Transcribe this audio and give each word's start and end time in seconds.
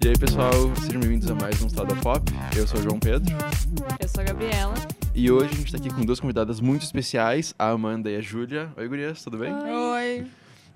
E 0.00 0.08
aí, 0.08 0.16
pessoal, 0.16 0.52
sejam 0.76 1.00
bem-vindos 1.00 1.28
a 1.28 1.34
mais 1.34 1.60
um 1.60 1.66
Estado 1.66 1.96
Pop. 1.96 2.32
Eu 2.56 2.68
sou 2.68 2.78
o 2.78 2.82
João 2.84 3.00
Pedro. 3.00 3.34
Eu 3.98 4.08
sou 4.08 4.20
a 4.20 4.24
Gabriela. 4.24 4.74
E 5.12 5.28
hoje 5.28 5.50
a 5.52 5.56
gente 5.56 5.72
tá 5.72 5.78
aqui 5.78 5.90
com 5.90 6.04
duas 6.04 6.20
convidadas 6.20 6.60
muito 6.60 6.82
especiais, 6.82 7.52
a 7.58 7.70
Amanda 7.70 8.08
e 8.08 8.16
a 8.16 8.20
Júlia. 8.20 8.72
Oi, 8.76 8.86
gurias, 8.86 9.24
tudo 9.24 9.38
bem? 9.38 9.52
Oi. 9.52 10.26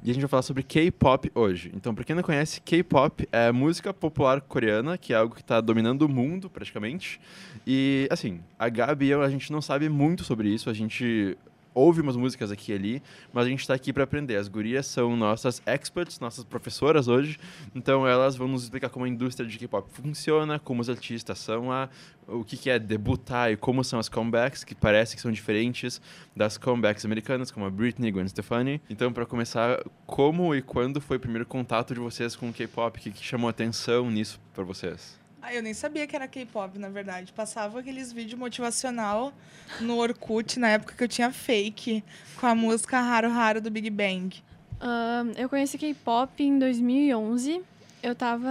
E 0.03 0.11
a 0.11 0.12
gente 0.12 0.23
vai 0.23 0.29
falar 0.29 0.43
sobre 0.43 0.64
K-pop 0.64 1.30
hoje. 1.32 1.71
Então, 1.73 1.95
pra 1.95 2.03
quem 2.03 2.16
não 2.16 2.25
conhece, 2.25 2.61
K-pop 2.61 3.29
é 3.30 3.53
música 3.53 3.95
popular 3.95 4.41
coreana, 4.41 4.98
que 4.98 5.12
é 5.12 5.16
algo 5.16 5.37
que 5.37 5.45
tá 5.45 5.61
dominando 5.61 6.03
o 6.03 6.09
mundo, 6.09 6.50
praticamente. 6.50 7.21
E, 7.64 8.09
assim, 8.11 8.41
a 8.59 8.69
Gabi 8.69 9.07
e 9.07 9.11
eu, 9.11 9.23
a 9.23 9.30
gente 9.30 9.53
não 9.53 9.62
sabe 9.62 9.89
muito 9.89 10.25
sobre 10.25 10.48
isso. 10.48 10.69
A 10.69 10.75
gente 10.75 11.39
ouve 11.75 12.00
umas 12.00 12.16
músicas 12.16 12.50
aqui 12.50 12.73
e 12.73 12.75
ali, 12.75 13.02
mas 13.32 13.46
a 13.46 13.49
gente 13.49 13.61
está 13.61 13.75
aqui 13.75 13.93
para 13.93 14.04
aprender. 14.04 14.36
As 14.36 14.49
gurias 14.49 14.86
são 14.86 15.17
nossas 15.17 15.62
experts, 15.67 16.21
nossas 16.21 16.45
professoras 16.45 17.08
hoje, 17.08 17.39
então 17.75 18.07
elas 18.07 18.36
vão 18.36 18.48
nos 18.48 18.64
explicar 18.64 18.89
como 18.90 19.04
a 19.04 19.08
indústria 19.08 19.48
de 19.48 19.58
K-pop 19.58 19.89
funciona, 19.93 20.58
como 20.58 20.81
os 20.81 20.90
artistas 20.90 21.39
são 21.39 21.68
lá, 21.68 21.89
o 22.26 22.45
que, 22.45 22.57
que 22.57 22.71
é 22.71 22.79
debutar 22.79 23.50
e 23.50 23.57
como 23.57 23.82
são 23.82 23.98
as 23.98 24.08
comebacks, 24.08 24.64
que 24.64 24.75
parece 24.75 25.17
que 25.17 25.22
são 25.22 25.31
diferentes 25.31 26.00
das 26.35 26.57
comebacks 26.57 27.04
americanas, 27.04 27.50
como 27.50 27.67
a 27.67 27.71
Britney 27.71 28.11
Gwen 28.11 28.29
Stefani. 28.29 28.81
Então, 28.89 29.12
para 29.12 29.26
começar, 29.26 29.82
como 30.07 30.54
e 30.54 30.62
quando 30.62 31.00
foi 31.00 31.17
o 31.17 31.20
primeiro 31.20 31.46
contato 31.46 31.95
de 31.95 32.00
vocês 32.00 32.36
com 32.36 32.48
o 32.48 32.53
K-pop? 32.53 32.98
O 32.98 33.03
que, 33.03 33.11
que 33.11 33.25
chamou 33.25 33.48
atenção 33.48 34.11
nisso 34.11 34.41
para 34.55 34.64
vocês? 34.64 35.22
Ah, 35.45 35.53
eu 35.53 35.61
nem 35.61 35.75
sabia 35.75 36.06
que 36.06 36.14
era 36.14 36.28
K-pop, 36.28 36.78
na 36.78 36.89
verdade. 36.89 37.33
Passava 37.33 37.81
aqueles 37.81 38.12
vídeos 38.12 38.39
motivacional 38.39 39.33
no 39.81 39.98
Orkut, 39.98 40.56
na 40.61 40.69
época 40.69 40.95
que 40.97 41.03
eu 41.03 41.09
tinha 41.09 41.33
fake, 41.33 42.05
com 42.39 42.47
a 42.47 42.55
música 42.55 43.01
Raro 43.01 43.28
Raro 43.28 43.61
do 43.61 43.69
Big 43.69 43.91
Bang. 43.91 44.41
Uh, 44.81 45.33
eu 45.37 45.49
conheci 45.49 45.77
K-pop 45.77 46.41
em 46.41 46.61
2011. 46.61 47.61
Eu 48.01 48.15
tava 48.15 48.49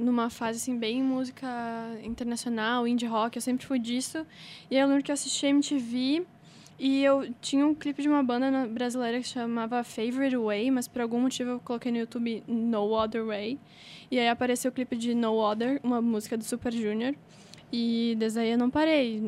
numa 0.00 0.28
fase, 0.28 0.58
assim, 0.58 0.76
bem 0.76 1.00
música 1.00 1.46
internacional, 2.02 2.88
indie 2.88 3.06
rock. 3.06 3.36
Eu 3.36 3.42
sempre 3.42 3.64
fui 3.64 3.78
disso. 3.78 4.26
E 4.68 4.76
eu 4.76 4.88
lembro 4.88 5.04
que 5.04 5.12
eu 5.12 5.14
assisti 5.14 5.46
MTV 5.46 6.26
e 6.78 7.02
eu 7.02 7.32
tinha 7.40 7.66
um 7.66 7.74
clipe 7.74 8.02
de 8.02 8.08
uma 8.08 8.22
banda 8.22 8.66
brasileira 8.66 9.18
que 9.18 9.26
chamava 9.26 9.82
Favorite 9.82 10.36
Way, 10.36 10.70
mas 10.70 10.86
por 10.86 11.00
algum 11.00 11.20
motivo 11.20 11.50
eu 11.50 11.60
coloquei 11.60 11.90
no 11.90 11.98
YouTube 11.98 12.42
No 12.46 12.92
Other 12.92 13.24
Way. 13.24 13.58
E 14.10 14.18
aí 14.18 14.28
apareceu 14.28 14.70
o 14.70 14.74
clipe 14.74 14.96
de 14.96 15.14
No 15.14 15.38
Other, 15.38 15.80
uma 15.82 16.02
música 16.02 16.36
do 16.36 16.44
Super 16.44 16.72
Junior. 16.72 17.14
E 17.72 18.14
desde 18.18 18.40
aí 18.40 18.50
eu 18.50 18.58
não 18.58 18.70
parei. 18.70 19.20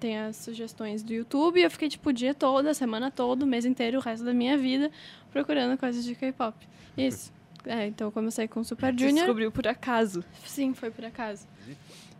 Tem 0.00 0.18
as 0.18 0.36
sugestões 0.36 1.02
do 1.02 1.12
YouTube 1.12 1.60
e 1.60 1.62
eu 1.62 1.70
fiquei 1.70 1.88
tipo 1.88 2.08
o 2.08 2.12
dia 2.12 2.34
todo, 2.34 2.66
a 2.66 2.74
semana 2.74 3.10
toda, 3.10 3.44
o 3.44 3.48
mês 3.48 3.64
inteiro, 3.64 3.98
o 3.98 4.00
resto 4.00 4.24
da 4.24 4.34
minha 4.34 4.56
vida 4.56 4.90
procurando 5.30 5.78
coisas 5.78 6.04
de 6.04 6.14
K-pop. 6.14 6.56
Isso. 6.96 7.32
É, 7.66 7.86
então 7.86 8.08
eu 8.08 8.12
comecei 8.12 8.48
com 8.48 8.62
Super 8.64 8.92
Junior. 8.98 9.26
Descobriu 9.26 9.52
por 9.52 9.66
acaso? 9.66 10.24
Sim, 10.44 10.74
foi 10.74 10.90
por 10.90 11.04
acaso. 11.04 11.46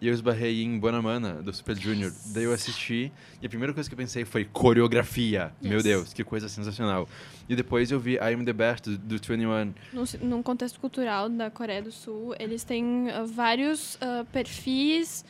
E 0.00 0.08
eu 0.08 0.14
esbarrei 0.14 0.62
em 0.62 0.78
Bonamana, 0.78 1.34
do 1.42 1.52
Super 1.52 1.76
Junior. 1.76 2.12
Daí 2.26 2.44
eu 2.44 2.52
assisti 2.52 3.12
e 3.40 3.46
a 3.46 3.48
primeira 3.48 3.72
coisa 3.72 3.88
que 3.88 3.94
eu 3.94 3.98
pensei 3.98 4.24
foi 4.24 4.44
coreografia. 4.44 5.52
Yes. 5.62 5.70
Meu 5.70 5.82
Deus, 5.82 6.12
que 6.12 6.22
coisa 6.22 6.48
sensacional. 6.48 7.08
E 7.48 7.56
depois 7.56 7.90
eu 7.90 7.98
vi 7.98 8.14
I'm 8.14 8.44
the 8.44 8.52
Best, 8.52 8.90
do, 8.90 8.98
do 8.98 9.14
21. 9.16 9.72
Num, 9.92 10.04
num 10.22 10.42
contexto 10.42 10.78
cultural 10.80 11.28
da 11.28 11.50
Coreia 11.50 11.82
do 11.82 11.92
Sul, 11.92 12.34
eles 12.38 12.64
têm 12.64 13.08
uh, 13.08 13.26
vários 13.26 13.94
uh, 13.96 14.24
perfis 14.32 15.24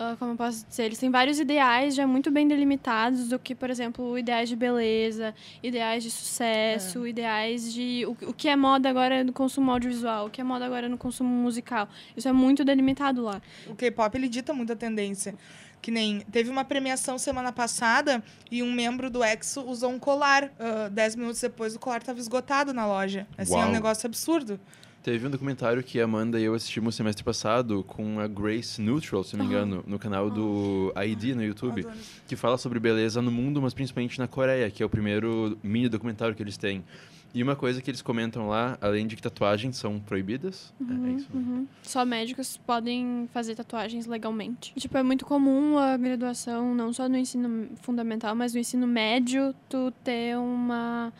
uh, 0.00 0.16
como 0.16 0.32
eu 0.32 0.36
posso 0.36 0.66
dizer, 0.66 0.84
eles 0.84 0.98
têm 0.98 1.10
vários 1.10 1.38
ideais 1.38 1.94
já 1.94 2.06
muito 2.06 2.30
bem 2.30 2.48
delimitados 2.48 3.28
do 3.28 3.38
que, 3.38 3.54
por 3.54 3.68
exemplo, 3.68 4.18
ideais 4.18 4.48
de 4.48 4.56
beleza, 4.56 5.34
ideais 5.62 6.02
de 6.02 6.10
sucesso, 6.10 7.04
é. 7.04 7.10
ideais 7.10 7.72
de 7.72 8.06
o, 8.06 8.12
o 8.30 8.32
que 8.32 8.48
é 8.48 8.56
moda 8.56 8.88
agora 8.88 9.22
no 9.22 9.32
consumo 9.32 9.70
audiovisual, 9.70 10.26
o 10.26 10.30
que 10.30 10.40
é 10.40 10.44
moda 10.44 10.64
agora 10.64 10.88
no 10.88 10.96
consumo 10.96 11.30
musical. 11.30 11.88
Isso 12.16 12.28
é 12.28 12.32
muito 12.32 12.64
delimitado 12.64 13.22
lá. 13.22 13.40
O 13.66 13.74
K-pop 13.74 14.16
ele 14.16 14.28
dita 14.28 14.54
muita 14.54 14.74
tendência. 14.74 15.34
Que 15.82 15.90
nem 15.90 16.20
teve 16.20 16.50
uma 16.50 16.62
premiação 16.62 17.16
semana 17.16 17.52
passada 17.52 18.22
e 18.50 18.62
um 18.62 18.70
membro 18.70 19.08
do 19.08 19.24
EXO 19.24 19.62
usou 19.62 19.90
um 19.90 19.98
colar. 19.98 20.44
Uh, 20.44 20.90
dez 20.90 21.16
minutos 21.16 21.40
depois 21.40 21.74
o 21.74 21.78
colar 21.78 21.98
estava 21.98 22.18
esgotado 22.20 22.74
na 22.74 22.86
loja. 22.86 23.26
Assim, 23.38 23.54
Uau. 23.54 23.62
é 23.62 23.66
um 23.66 23.72
negócio 23.72 24.06
absurdo. 24.06 24.60
Teve 25.02 25.26
um 25.26 25.30
documentário 25.30 25.82
que 25.82 25.98
a 25.98 26.04
Amanda 26.04 26.38
e 26.38 26.44
eu 26.44 26.54
assistimos 26.54 26.94
semestre 26.94 27.24
passado 27.24 27.82
com 27.84 28.20
a 28.20 28.28
Grace 28.28 28.82
Neutral, 28.82 29.24
se 29.24 29.34
não 29.34 29.46
me 29.46 29.50
engano, 29.50 29.82
no 29.86 29.98
canal 29.98 30.28
do 30.28 30.92
ID 30.94 31.34
no 31.34 31.42
YouTube, 31.42 31.86
que 32.28 32.36
fala 32.36 32.58
sobre 32.58 32.78
beleza 32.78 33.22
no 33.22 33.30
mundo, 33.30 33.62
mas 33.62 33.72
principalmente 33.72 34.18
na 34.18 34.28
Coreia, 34.28 34.70
que 34.70 34.82
é 34.82 34.86
o 34.86 34.90
primeiro 34.90 35.58
mini 35.62 35.88
documentário 35.88 36.34
que 36.34 36.42
eles 36.42 36.58
têm. 36.58 36.84
E 37.32 37.42
uma 37.42 37.54
coisa 37.54 37.80
que 37.80 37.88
eles 37.88 38.02
comentam 38.02 38.48
lá, 38.48 38.76
além 38.80 39.06
de 39.06 39.14
que 39.16 39.22
tatuagens 39.22 39.76
são 39.76 40.00
proibidas, 40.00 40.74
uhum, 40.80 41.06
é 41.06 41.10
isso. 41.12 41.28
Uhum. 41.32 41.66
Só 41.82 42.04
médicos 42.04 42.56
podem 42.58 43.28
fazer 43.32 43.54
tatuagens 43.54 44.06
legalmente. 44.06 44.74
Tipo, 44.76 44.98
é 44.98 45.02
muito 45.02 45.24
comum 45.24 45.78
a 45.78 45.96
graduação, 45.96 46.74
não 46.74 46.92
só 46.92 47.08
no 47.08 47.16
ensino 47.16 47.68
fundamental, 47.82 48.34
mas 48.34 48.52
no 48.52 48.58
ensino 48.58 48.86
médio, 48.86 49.54
tu 49.68 49.92
ter 50.02 50.36
uma 50.36 51.12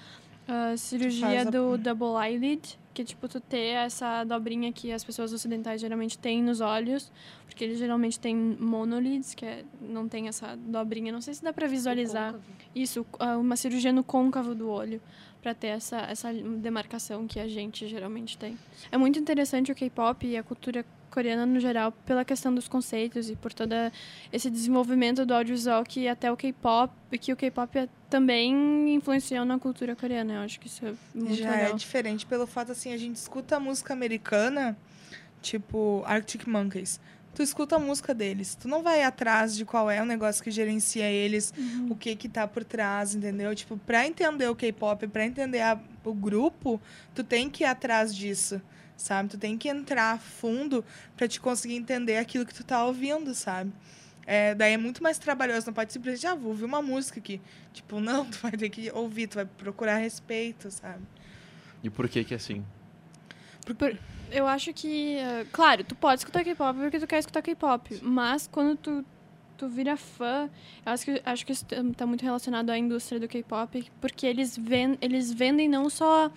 uh, 0.50 0.76
cirurgia 0.76 1.44
do 1.44 1.78
double 1.78 2.16
eyelid, 2.22 2.78
que 2.92 3.04
tipo 3.04 3.28
tu 3.28 3.40
ter 3.40 3.74
essa 3.74 4.24
dobrinha 4.24 4.72
que 4.72 4.92
as 4.92 5.04
pessoas 5.04 5.32
ocidentais 5.32 5.80
geralmente 5.80 6.18
têm 6.18 6.42
nos 6.42 6.60
olhos, 6.60 7.10
porque 7.46 7.64
eles 7.64 7.78
geralmente 7.78 8.18
têm 8.18 8.34
monolids, 8.36 9.34
que 9.34 9.46
é, 9.46 9.64
não 9.80 10.08
tem 10.08 10.28
essa 10.28 10.56
dobrinha, 10.56 11.12
não 11.12 11.20
sei 11.20 11.34
se 11.34 11.42
dá 11.42 11.52
para 11.52 11.66
visualizar. 11.66 12.34
Isso, 12.74 13.06
uma 13.38 13.56
cirurgia 13.56 13.92
no 13.92 14.02
côncavo 14.02 14.54
do 14.54 14.68
olho 14.68 15.00
para 15.40 15.54
ter 15.54 15.68
essa 15.68 15.98
essa 16.00 16.32
demarcação 16.32 17.26
que 17.26 17.40
a 17.40 17.48
gente 17.48 17.86
geralmente 17.88 18.36
tem. 18.36 18.58
É 18.90 18.98
muito 18.98 19.18
interessante 19.18 19.72
o 19.72 19.74
K-pop 19.74 20.26
e 20.26 20.36
a 20.36 20.42
cultura 20.42 20.84
coreana 21.10 21.44
no 21.44 21.58
geral 21.58 21.92
pela 22.06 22.24
questão 22.24 22.54
dos 22.54 22.68
conceitos 22.68 23.30
e 23.30 23.36
por 23.36 23.52
todo 23.52 23.74
esse 24.32 24.48
desenvolvimento 24.48 25.26
do 25.26 25.34
audiovisual 25.34 25.82
que 25.84 26.06
até 26.06 26.30
o 26.30 26.36
K-pop 26.36 26.92
que 27.18 27.32
o 27.32 27.36
K-pop 27.36 27.88
também 28.10 28.94
influenciou 28.94 29.44
na 29.44 29.58
cultura 29.58 29.94
coreana. 29.94 30.34
Eu 30.34 30.40
acho 30.40 30.58
que 30.58 30.66
isso 30.66 30.84
é 30.84 30.92
muito 31.14 31.34
Já 31.36 31.50
legal. 31.50 31.70
é 31.70 31.72
diferente 31.74 32.26
pelo 32.26 32.46
fato 32.46 32.72
assim 32.72 32.92
a 32.92 32.96
gente 32.96 33.16
escuta 33.16 33.56
a 33.56 33.60
música 33.60 33.94
americana, 33.94 34.76
tipo 35.40 36.02
Arctic 36.04 36.46
Monkeys. 36.46 37.00
Tu 37.32 37.42
escuta 37.44 37.76
a 37.76 37.78
música 37.78 38.12
deles. 38.12 38.56
Tu 38.56 38.66
não 38.66 38.82
vai 38.82 39.04
atrás 39.04 39.56
de 39.56 39.64
qual 39.64 39.88
é 39.88 40.02
o 40.02 40.04
negócio 40.04 40.42
que 40.42 40.50
gerencia 40.50 41.08
eles, 41.08 41.54
uhum. 41.56 41.92
o 41.92 41.96
que 41.96 42.16
que 42.16 42.28
tá 42.28 42.46
por 42.48 42.64
trás, 42.64 43.14
entendeu? 43.14 43.54
Tipo, 43.54 43.78
pra 43.78 44.04
entender 44.04 44.48
o 44.48 44.56
K-pop, 44.56 45.06
pra 45.06 45.24
entender 45.24 45.60
a, 45.60 45.80
o 46.04 46.12
grupo, 46.12 46.80
tu 47.14 47.22
tem 47.22 47.48
que 47.48 47.62
ir 47.62 47.66
atrás 47.66 48.14
disso 48.14 48.60
sabe? 48.96 49.30
Tu 49.30 49.38
tem 49.38 49.56
que 49.56 49.66
entrar 49.66 50.20
fundo 50.20 50.84
para 51.16 51.26
te 51.26 51.40
conseguir 51.40 51.76
entender 51.76 52.18
aquilo 52.18 52.44
que 52.44 52.52
tu 52.52 52.62
tá 52.62 52.84
ouvindo, 52.84 53.34
sabe? 53.34 53.72
É, 54.32 54.54
daí 54.54 54.74
é 54.74 54.76
muito 54.76 55.02
mais 55.02 55.18
trabalhoso, 55.18 55.66
não 55.66 55.74
pode 55.74 55.92
simplesmente, 55.92 56.24
ah, 56.24 56.36
vou 56.36 56.50
ouvir 56.50 56.64
uma 56.64 56.80
música 56.80 57.18
aqui. 57.18 57.40
Tipo, 57.72 57.98
não, 57.98 58.24
tu 58.24 58.38
vai 58.38 58.52
ter 58.52 58.70
que 58.70 58.88
ouvir, 58.92 59.26
tu 59.26 59.34
vai 59.34 59.44
procurar 59.44 59.96
respeito, 59.96 60.70
sabe? 60.70 61.02
E 61.82 61.90
por 61.90 62.08
que 62.08 62.22
que 62.22 62.32
é 62.32 62.36
assim? 62.36 62.64
Por, 63.76 63.98
eu 64.30 64.46
acho 64.46 64.72
que, 64.72 65.16
uh, 65.16 65.46
claro, 65.50 65.82
tu 65.82 65.96
pode 65.96 66.20
escutar 66.20 66.44
K-pop 66.44 66.78
porque 66.78 67.00
tu 67.00 67.08
quer 67.08 67.18
escutar 67.18 67.42
K-pop, 67.42 67.98
mas 68.04 68.46
quando 68.46 68.76
tu, 68.76 69.04
tu 69.58 69.68
vira 69.68 69.96
fã, 69.96 70.48
eu 70.86 70.92
acho 70.92 71.04
que, 71.06 71.22
acho 71.24 71.44
que 71.44 71.50
isso 71.50 71.66
tá 71.96 72.06
muito 72.06 72.22
relacionado 72.22 72.70
à 72.70 72.78
indústria 72.78 73.18
do 73.18 73.26
K-pop, 73.26 73.90
porque 74.00 74.28
eles, 74.28 74.56
ven, 74.56 74.96
eles 75.00 75.32
vendem 75.32 75.68
não 75.68 75.90
só 75.90 76.30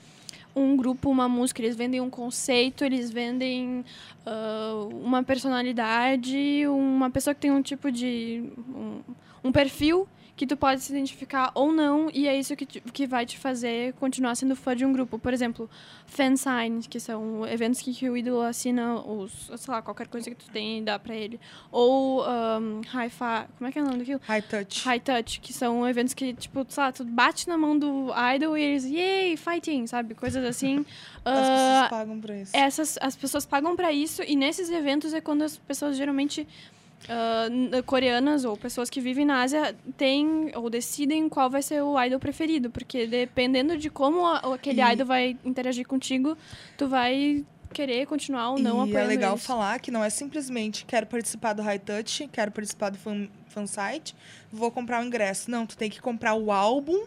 um 0.55 0.75
grupo, 0.75 1.09
uma 1.09 1.27
música, 1.27 1.61
eles 1.61 1.75
vendem 1.75 2.01
um 2.01 2.09
conceito, 2.09 2.83
eles 2.83 3.09
vendem 3.11 3.83
uh, 4.25 4.87
uma 5.03 5.23
personalidade, 5.23 6.65
uma 6.67 7.09
pessoa 7.09 7.33
que 7.33 7.41
tem 7.41 7.51
um 7.51 7.61
tipo 7.61 7.91
de. 7.91 8.43
um, 8.69 9.01
um 9.43 9.51
perfil 9.51 10.07
que 10.35 10.47
tu 10.47 10.57
pode 10.57 10.81
se 10.81 10.91
identificar 10.91 11.51
ou 11.53 11.71
não, 11.71 12.09
e 12.11 12.27
é 12.27 12.35
isso 12.35 12.55
que, 12.55 12.65
que 12.65 13.05
vai 13.05 13.25
te 13.25 13.37
fazer 13.37 13.93
continuar 13.93 14.35
sendo 14.35 14.55
fã 14.55 14.75
de 14.75 14.83
um 14.83 14.91
grupo. 14.91 15.19
Por 15.19 15.31
exemplo, 15.31 15.69
fansigns, 16.07 16.87
que 16.87 16.99
são 16.99 17.45
eventos 17.47 17.81
que, 17.81 17.93
que 17.93 18.09
o 18.09 18.17
ídolo 18.17 18.41
assina, 18.41 18.95
os, 18.95 19.51
sei 19.55 19.73
lá, 19.73 19.81
qualquer 19.81 20.07
coisa 20.07 20.29
que 20.29 20.35
tu 20.35 20.49
tem 20.49 20.79
e 20.79 20.81
dá 20.81 20.97
pra 20.97 21.15
ele. 21.15 21.39
Ou 21.71 22.23
um, 22.23 22.81
hi-fi, 22.81 23.47
como 23.57 23.67
é 23.67 23.71
que 23.71 23.77
é 23.77 23.81
o 23.81 23.85
nome 23.85 23.99
daquilo? 23.99 24.21
High 24.23 24.41
touch. 24.41 24.83
High 24.83 24.99
touch, 24.99 25.39
que 25.39 25.53
são 25.53 25.87
eventos 25.87 26.15
que, 26.15 26.33
tipo, 26.33 26.65
sei 26.67 26.83
lá, 26.83 26.91
tu 26.91 27.05
bate 27.05 27.47
na 27.47 27.57
mão 27.57 27.77
do 27.77 28.07
idol 28.35 28.57
e 28.57 28.61
eles, 28.61 28.85
yay, 28.85 29.37
fighting, 29.37 29.85
sabe? 29.85 30.15
Coisas 30.15 30.43
assim. 30.43 30.83
As 31.25 31.33
uh, 31.33 31.51
pessoas 31.51 31.89
pagam 31.89 32.19
pra 32.19 32.35
isso. 32.35 32.51
Essas, 32.53 32.97
as 32.99 33.15
pessoas 33.15 33.45
pagam 33.45 33.75
pra 33.75 33.91
isso, 33.93 34.21
e 34.23 34.35
nesses 34.35 34.69
eventos 34.69 35.13
é 35.13 35.21
quando 35.21 35.43
as 35.43 35.55
pessoas 35.55 35.95
geralmente 35.95 36.45
uh, 37.05 37.83
coreanas 37.83 38.45
ou 38.45 38.55
pessoas 38.57 38.89
que 38.89 39.01
vivem 39.01 39.25
na 39.25 39.41
Ásia 39.41 39.75
têm 39.97 40.51
ou 40.55 40.69
decidem 40.69 41.27
qual 41.29 41.49
vai 41.49 41.61
ser 41.61 41.81
o 41.81 42.01
idol 42.01 42.19
preferido, 42.19 42.69
porque 42.69 43.07
dependendo 43.07 43.77
de 43.77 43.89
como 43.89 44.25
a, 44.25 44.53
aquele 44.53 44.81
e... 44.81 44.93
idol 44.93 45.05
vai 45.05 45.37
interagir 45.43 45.87
contigo, 45.87 46.37
tu 46.77 46.87
vai 46.87 47.45
querer 47.73 48.05
continuar 48.05 48.51
ou 48.51 48.59
não 48.59 48.87
e 48.87 48.95
é 48.95 49.03
legal 49.03 49.31
eles. 49.31 49.45
falar 49.45 49.79
que 49.79 49.89
não 49.89 50.03
é 50.03 50.09
simplesmente 50.09 50.85
quero 50.85 51.07
participar 51.07 51.53
do 51.53 51.61
High 51.63 51.79
Touch, 51.79 52.29
quero 52.31 52.51
participar 52.51 52.91
do 52.91 52.97
fan, 52.97 53.27
fan 53.47 53.65
site, 53.65 54.15
vou 54.51 54.69
comprar 54.71 55.01
o 55.01 55.05
ingresso. 55.05 55.49
Não, 55.49 55.65
tu 55.65 55.75
tem 55.75 55.89
que 55.89 55.99
comprar 55.99 56.35
o 56.35 56.51
álbum 56.51 57.05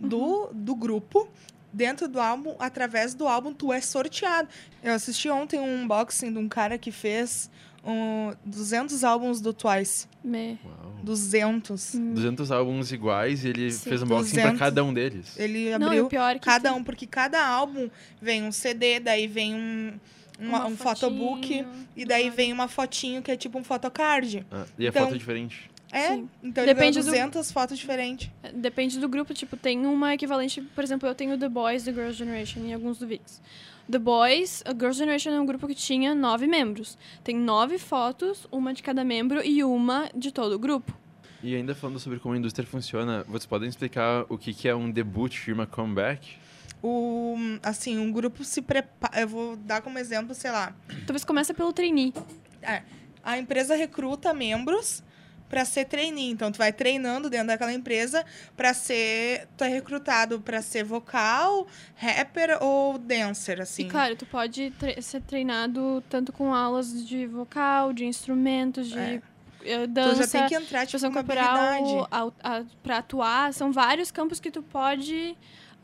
do, 0.00 0.48
do 0.52 0.74
grupo 0.74 1.28
dentro 1.72 2.08
do 2.08 2.18
álbum, 2.20 2.54
através 2.58 3.12
do 3.14 3.28
álbum, 3.28 3.52
tu 3.52 3.70
é 3.72 3.80
sorteado. 3.82 4.48
Eu 4.82 4.94
assisti 4.94 5.28
ontem 5.28 5.60
um 5.60 5.82
unboxing 5.82 6.32
de 6.32 6.38
um 6.38 6.48
cara 6.48 6.78
que 6.78 6.90
fez 6.90 7.50
um, 7.86 8.32
200 8.44 9.04
álbuns 9.04 9.40
do 9.40 9.52
Twice. 9.52 10.06
Me... 10.24 10.58
Uau. 10.64 10.96
200. 11.04 11.94
200 11.94 12.50
álbuns 12.50 12.90
iguais 12.92 13.44
e 13.44 13.48
ele 13.48 13.70
Sim. 13.70 13.88
fez 13.90 14.02
um 14.02 14.06
unboxing 14.06 14.32
pra 14.34 14.42
200. 14.44 14.58
cada 14.58 14.84
um 14.84 14.92
deles. 14.92 15.38
Ele 15.38 15.78
Não, 15.78 15.86
abriu 15.86 16.06
o 16.06 16.08
pior 16.08 16.34
é 16.36 16.38
cada 16.38 16.70
tu- 16.70 16.76
um, 16.76 16.82
porque 16.84 17.06
cada 17.06 17.46
álbum 17.46 17.88
vem 18.20 18.42
um 18.42 18.50
CD, 18.50 18.98
daí 18.98 19.26
vem 19.28 19.54
um, 19.54 19.92
uma- 20.38 20.58
uma 20.58 20.66
um 20.66 20.76
photobook, 20.76 21.64
e 21.96 22.04
daí 22.04 22.28
vem 22.28 22.52
uma 22.52 22.66
fotinho 22.66 23.22
que 23.22 23.30
é 23.30 23.36
tipo 23.36 23.56
um 23.58 23.62
photocard. 23.64 24.44
Ah, 24.50 24.64
e 24.78 24.86
a 24.86 24.88
Então- 24.88 25.02
foto 25.04 25.14
é 25.14 25.18
diferente. 25.18 25.70
É, 25.92 26.08
Sim. 26.08 26.28
então 26.42 26.64
ele 26.64 26.74
Depende 26.74 26.98
do- 26.98 27.04
200 27.04 27.52
fotos 27.52 27.78
diferentes. 27.78 28.28
Depende 28.52 28.98
do 28.98 29.08
grupo, 29.08 29.32
tipo, 29.32 29.56
tem 29.56 29.86
uma 29.86 30.12
equivalente, 30.14 30.60
por 30.60 30.82
exemplo, 30.82 31.08
eu 31.08 31.14
tenho 31.14 31.38
The 31.38 31.48
Boys 31.48 31.84
do 31.84 31.92
Girls' 31.92 32.18
Generation 32.18 32.60
e 32.66 32.74
alguns 32.74 32.98
do 32.98 33.06
VIX. 33.06 33.40
The 33.88 34.00
Boys, 34.00 34.64
a 34.66 34.72
Girls' 34.72 34.98
Generation 34.98 35.30
é 35.30 35.40
um 35.40 35.46
grupo 35.46 35.68
que 35.68 35.74
tinha 35.74 36.12
nove 36.12 36.48
membros. 36.48 36.98
Tem 37.22 37.36
nove 37.36 37.78
fotos, 37.78 38.46
uma 38.50 38.74
de 38.74 38.82
cada 38.82 39.04
membro 39.04 39.40
e 39.44 39.62
uma 39.62 40.10
de 40.12 40.32
todo 40.32 40.54
o 40.54 40.58
grupo. 40.58 40.92
E 41.40 41.54
ainda 41.54 41.72
falando 41.72 42.00
sobre 42.00 42.18
como 42.18 42.34
a 42.34 42.38
indústria 42.38 42.66
funciona, 42.66 43.22
vocês 43.28 43.46
podem 43.46 43.68
explicar 43.68 44.26
o 44.28 44.36
que, 44.36 44.52
que 44.52 44.68
é 44.68 44.74
um 44.74 44.90
debut 44.90 45.46
e 45.46 45.52
uma 45.52 45.66
comeback? 45.66 46.36
O, 46.82 47.36
assim, 47.62 47.96
um 47.96 48.10
grupo 48.10 48.42
se 48.42 48.60
prepara. 48.60 49.20
Eu 49.20 49.28
vou 49.28 49.56
dar 49.56 49.80
como 49.80 50.00
exemplo, 50.00 50.34
sei 50.34 50.50
lá. 50.50 50.74
Talvez 51.06 51.24
comece 51.24 51.54
pelo 51.54 51.72
trainee. 51.72 52.12
É, 52.60 52.82
a 53.22 53.38
empresa 53.38 53.76
recruta 53.76 54.34
membros 54.34 55.04
para 55.48 55.64
ser 55.64 55.84
trainee. 55.84 56.30
Então, 56.30 56.50
tu 56.50 56.58
vai 56.58 56.72
treinando 56.72 57.30
dentro 57.30 57.46
daquela 57.48 57.72
empresa 57.72 58.24
para 58.56 58.74
ser. 58.74 59.46
Tu 59.56 59.64
é 59.64 59.68
recrutado 59.68 60.40
para 60.40 60.60
ser 60.62 60.84
vocal, 60.84 61.66
rapper 61.96 62.58
ou 62.62 62.98
dancer, 62.98 63.60
assim. 63.60 63.86
E 63.86 63.90
claro, 63.90 64.16
tu 64.16 64.26
pode 64.26 64.70
tre- 64.78 65.00
ser 65.00 65.20
treinado 65.22 66.02
tanto 66.08 66.32
com 66.32 66.54
aulas 66.54 67.06
de 67.06 67.26
vocal, 67.26 67.92
de 67.92 68.04
instrumentos, 68.04 68.88
de 68.88 68.98
É. 68.98 69.22
eh, 69.64 69.80
tu 69.82 69.86
dança, 69.88 70.14
já 70.26 70.26
tem 70.40 70.48
que 70.48 70.54
entrar, 70.54 70.86
tipo, 70.86 70.96
expressão 70.96 71.18
habilidade. 71.18 71.84
corporal, 71.84 72.34
a- 72.42 72.64
pra 72.82 72.98
atuar. 72.98 73.52
São 73.52 73.70
vários 73.72 74.10
campos 74.10 74.40
que 74.40 74.50
tu 74.50 74.62
pode 74.62 75.36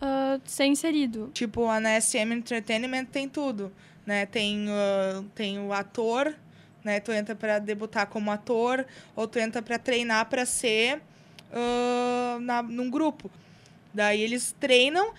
ah, 0.04 0.40
ser 0.44 0.64
inserido. 0.64 1.30
Tipo, 1.32 1.68
a 1.68 1.78
na 1.78 1.90
SM 2.00 2.32
Entertainment 2.34 3.04
tem 3.04 3.28
tudo, 3.28 3.72
né? 4.04 4.26
Tem, 4.26 4.66
ah, 4.68 5.22
tem 5.32 5.60
o 5.60 5.72
ator, 5.72 6.34
né? 6.84 7.00
Tu 7.00 7.12
entra 7.12 7.34
para 7.34 7.58
debutar 7.58 8.06
como 8.06 8.31
ator, 8.31 8.84
ou 9.14 9.26
tu 9.26 9.38
entra 9.38 9.62
para 9.62 9.79
treinar 9.79 10.26
para 10.29 10.44
ser 10.46 11.00
ah, 11.52 12.38
na, 12.40 12.62
num 12.62 12.90
grupo. 12.90 13.31
Daí 13.94 14.20
eles 14.23 14.55
treinam 14.58 15.12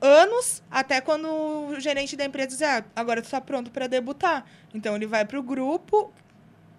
anos 0.00 0.62
até 0.70 1.00
quando 1.00 1.28
o 1.28 1.80
gerente 1.80 2.16
da 2.16 2.24
empresa 2.24 2.48
diz, 2.48 2.62
ah, 2.62 2.84
agora 2.94 3.20
tu 3.22 3.30
tá 3.30 3.40
pronto 3.40 3.70
para 3.70 3.86
debutar. 3.86 4.44
Então 4.72 4.96
ele 4.96 5.06
vai 5.06 5.24
pro 5.24 5.42
grupo, 5.42 6.12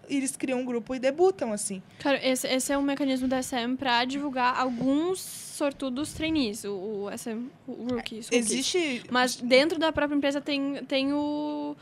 eles 0.09 0.35
criam 0.35 0.59
um 0.59 0.65
grupo 0.65 0.93
e 0.95 0.99
debutam, 0.99 1.51
assim. 1.51 1.81
Cara, 1.99 2.23
esse, 2.25 2.47
esse 2.47 2.71
é 2.71 2.77
um 2.77 2.81
mecanismo 2.81 3.27
da 3.27 3.41
SM 3.41 3.75
pra 3.77 4.05
divulgar 4.05 4.59
alguns 4.59 5.19
sortudos 5.19 6.13
trainees, 6.13 6.63
o, 6.65 6.73
o 7.07 7.17
SM, 7.17 7.47
o 7.67 7.71
rookies. 7.71 8.27
rookies. 8.27 8.31
Existe... 8.31 9.03
Mas 9.09 9.35
dentro 9.35 9.79
da 9.79 9.91
própria 9.91 10.15
empresa 10.15 10.41
tem, 10.41 10.83
tem 10.85 11.13
o- 11.13 11.75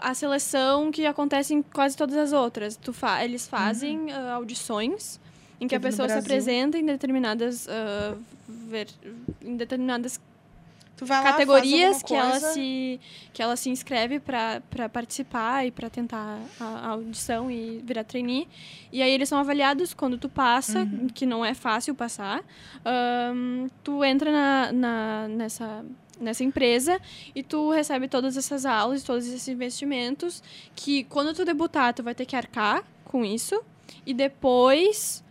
a 0.00 0.14
seleção 0.14 0.90
que 0.90 1.04
acontece 1.06 1.52
em 1.54 1.62
quase 1.62 1.96
todas 1.96 2.16
as 2.16 2.32
outras. 2.32 2.76
Tu 2.76 2.92
fa 2.92 3.24
eles 3.24 3.46
fazem 3.48 4.10
ah, 4.12 4.34
audições 4.34 5.20
em 5.60 5.68
que 5.68 5.74
a 5.74 5.78
Teve 5.80 5.90
pessoa 5.90 6.08
se 6.08 6.14
apresenta 6.18 6.76
em 6.78 6.84
determinadas, 6.84 7.66
ver- 8.48 8.88
em 9.40 9.56
determinadas 9.56 10.20
lá, 11.08 11.22
categorias 11.22 12.02
que 12.02 12.14
ela 12.14 12.38
se 12.40 13.00
que 13.32 13.42
ela 13.42 13.56
se 13.56 13.68
inscreve 13.68 14.20
para 14.20 14.88
participar 14.92 15.66
e 15.66 15.70
para 15.70 15.90
tentar 15.90 16.38
a, 16.60 16.64
a 16.64 16.88
audição 16.90 17.50
e 17.50 17.80
virar 17.84 18.04
trainee. 18.04 18.48
E 18.92 19.02
aí 19.02 19.10
eles 19.10 19.28
são 19.28 19.38
avaliados 19.38 19.92
quando 19.94 20.16
tu 20.18 20.28
passa 20.28 20.80
Uhum. 20.80 21.08
que 21.12 21.26
não 21.26 21.44
é 21.44 21.52
fácil 21.54 21.94
passar. 21.94 22.42
Ahn, 22.84 23.68
tu 23.82 24.04
entra 24.04 24.30
na, 24.32 24.72
na- 24.72 25.28
nessa 25.28 25.84
nessa 26.20 26.44
empresa 26.44 27.00
e 27.34 27.42
tu 27.42 27.70
recebe 27.70 28.08
todas 28.08 28.36
essas 28.36 28.64
aulas 28.64 29.02
todos 29.02 29.26
esses 29.26 29.48
investimentos 29.48 30.42
que 30.74 31.04
quando 31.04 31.34
tu 31.34 31.44
debutar 31.44 31.92
tu 31.94 32.02
vai 32.02 32.14
ter 32.14 32.26
que 32.26 32.36
arcar 32.36 32.84
com 33.14 33.24
isso. 33.24 33.62
E 34.04 34.12
depois 34.12 35.23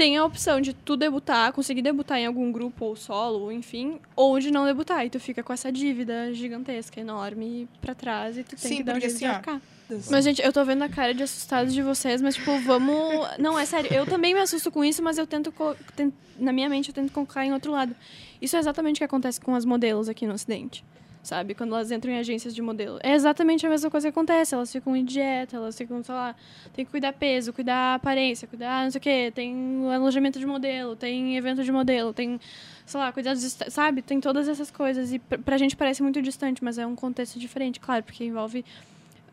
tem 0.00 0.16
a 0.16 0.24
opção 0.24 0.62
de 0.62 0.72
tu 0.72 0.96
debutar, 0.96 1.52
conseguir 1.52 1.82
debutar 1.82 2.16
em 2.18 2.24
algum 2.24 2.50
grupo 2.50 2.86
ou 2.86 2.96
solo, 2.96 3.40
ou 3.40 3.52
enfim, 3.52 4.00
ou 4.16 4.40
de 4.40 4.50
não 4.50 4.64
debutar. 4.64 5.04
E 5.04 5.10
tu 5.10 5.20
fica 5.20 5.42
com 5.42 5.52
essa 5.52 5.70
dívida 5.70 6.32
gigantesca, 6.32 6.98
enorme, 6.98 7.68
pra 7.82 7.94
trás 7.94 8.38
e 8.38 8.42
tu 8.42 8.56
tem 8.56 8.70
Sim, 8.70 8.76
que 8.78 8.82
dar 8.82 8.96
um 8.96 9.00
jeito 9.00 9.18
de 9.18 9.24
assim, 9.26 9.36
arcar. 9.36 9.60
Mas, 10.08 10.24
gente, 10.24 10.40
eu 10.40 10.50
tô 10.54 10.64
vendo 10.64 10.80
a 10.84 10.88
cara 10.88 11.12
de 11.12 11.22
assustados 11.22 11.74
de 11.74 11.82
vocês, 11.82 12.22
mas, 12.22 12.36
tipo, 12.36 12.50
vamos... 12.60 13.28
Não, 13.38 13.58
é 13.58 13.66
sério, 13.66 13.92
eu 13.92 14.06
também 14.06 14.32
me 14.32 14.40
assusto 14.40 14.70
com 14.70 14.82
isso, 14.82 15.02
mas 15.02 15.18
eu 15.18 15.26
tento... 15.26 15.52
co- 15.52 15.76
Na 16.38 16.50
minha 16.50 16.70
mente, 16.70 16.88
eu 16.88 16.94
tento 16.94 17.12
colocar 17.12 17.44
em 17.44 17.52
outro 17.52 17.70
lado. 17.70 17.94
Isso 18.40 18.56
é 18.56 18.58
exatamente 18.58 18.96
o 18.96 18.98
que 19.00 19.04
acontece 19.04 19.38
com 19.38 19.54
as 19.54 19.66
modelos 19.66 20.08
aqui 20.08 20.26
no 20.26 20.32
Ocidente. 20.32 20.82
Sabe? 21.22 21.54
Quando 21.54 21.74
elas 21.74 21.90
entram 21.90 22.10
em 22.12 22.18
agências 22.18 22.54
de 22.54 22.62
modelo. 22.62 22.98
É 23.02 23.12
exatamente 23.12 23.66
a 23.66 23.68
mesma 23.68 23.90
coisa 23.90 24.06
que 24.08 24.18
acontece. 24.18 24.54
Elas 24.54 24.72
ficam 24.72 24.96
em 24.96 25.04
dieta, 25.04 25.56
elas 25.56 25.76
ficam, 25.76 26.02
sei 26.02 26.14
lá, 26.14 26.34
tem 26.72 26.82
que 26.84 26.90
cuidar 26.90 27.12
peso, 27.12 27.52
cuidar 27.52 27.94
aparência, 27.94 28.48
cuidar 28.48 28.84
não 28.84 28.90
sei 28.90 28.98
o 28.98 29.02
quê. 29.02 29.32
Tem 29.34 29.54
alojamento 29.94 30.38
de 30.38 30.46
modelo, 30.46 30.96
tem 30.96 31.36
evento 31.36 31.62
de 31.62 31.70
modelo, 31.70 32.14
tem, 32.14 32.40
sei 32.86 32.98
lá, 32.98 33.12
cuidados, 33.12 33.44
est- 33.44 33.68
sabe? 33.70 34.00
Tem 34.00 34.18
todas 34.18 34.48
essas 34.48 34.70
coisas. 34.70 35.12
E 35.12 35.18
pr- 35.18 35.38
pra 35.40 35.58
gente 35.58 35.76
parece 35.76 36.02
muito 36.02 36.22
distante, 36.22 36.64
mas 36.64 36.78
é 36.78 36.86
um 36.86 36.96
contexto 36.96 37.38
diferente, 37.38 37.78
claro, 37.78 38.02
porque 38.02 38.24
envolve. 38.24 38.64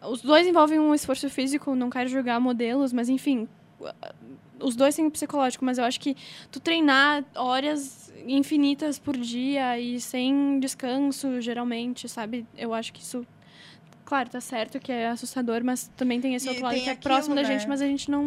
Os 0.01 0.21
dois 0.21 0.45
envolvem 0.45 0.77
um 0.79 0.93
esforço 0.93 1.29
físico, 1.29 1.73
não 1.73 1.89
quero 1.89 2.09
julgar 2.09 2.37
modelos, 2.41 2.91
mas 2.91 3.07
enfim. 3.07 3.47
Os 4.61 4.75
dois 4.75 4.95
têm 4.95 5.09
psicológico, 5.09 5.63
mas 5.63 5.77
eu 5.77 5.83
acho 5.83 5.99
que 5.99 6.15
tu 6.51 6.59
treinar 6.59 7.23
horas 7.35 8.13
infinitas 8.25 8.99
por 8.99 9.17
dia 9.17 9.79
e 9.79 9.99
sem 9.99 10.59
descanso, 10.59 11.39
geralmente, 11.41 12.07
sabe? 12.09 12.45
Eu 12.57 12.73
acho 12.73 12.91
que 12.93 13.01
isso. 13.01 13.25
Claro, 14.07 14.29
tá 14.29 14.39
certo 14.39 14.79
que 14.79 14.89
é 14.89 15.09
assustador, 15.09 15.61
mas 15.65 15.91
também 15.97 16.21
tem 16.21 16.33
esse 16.33 16.45
E 16.45 16.49
outro 16.49 16.63
lado 16.63 16.79
que 16.79 16.89
é 16.89 16.95
próximo 16.95 17.35
da 17.35 17.41
né? 17.41 17.47
gente, 17.49 17.67
mas 17.67 17.81
a 17.81 17.85
gente 17.85 18.09
não. 18.09 18.25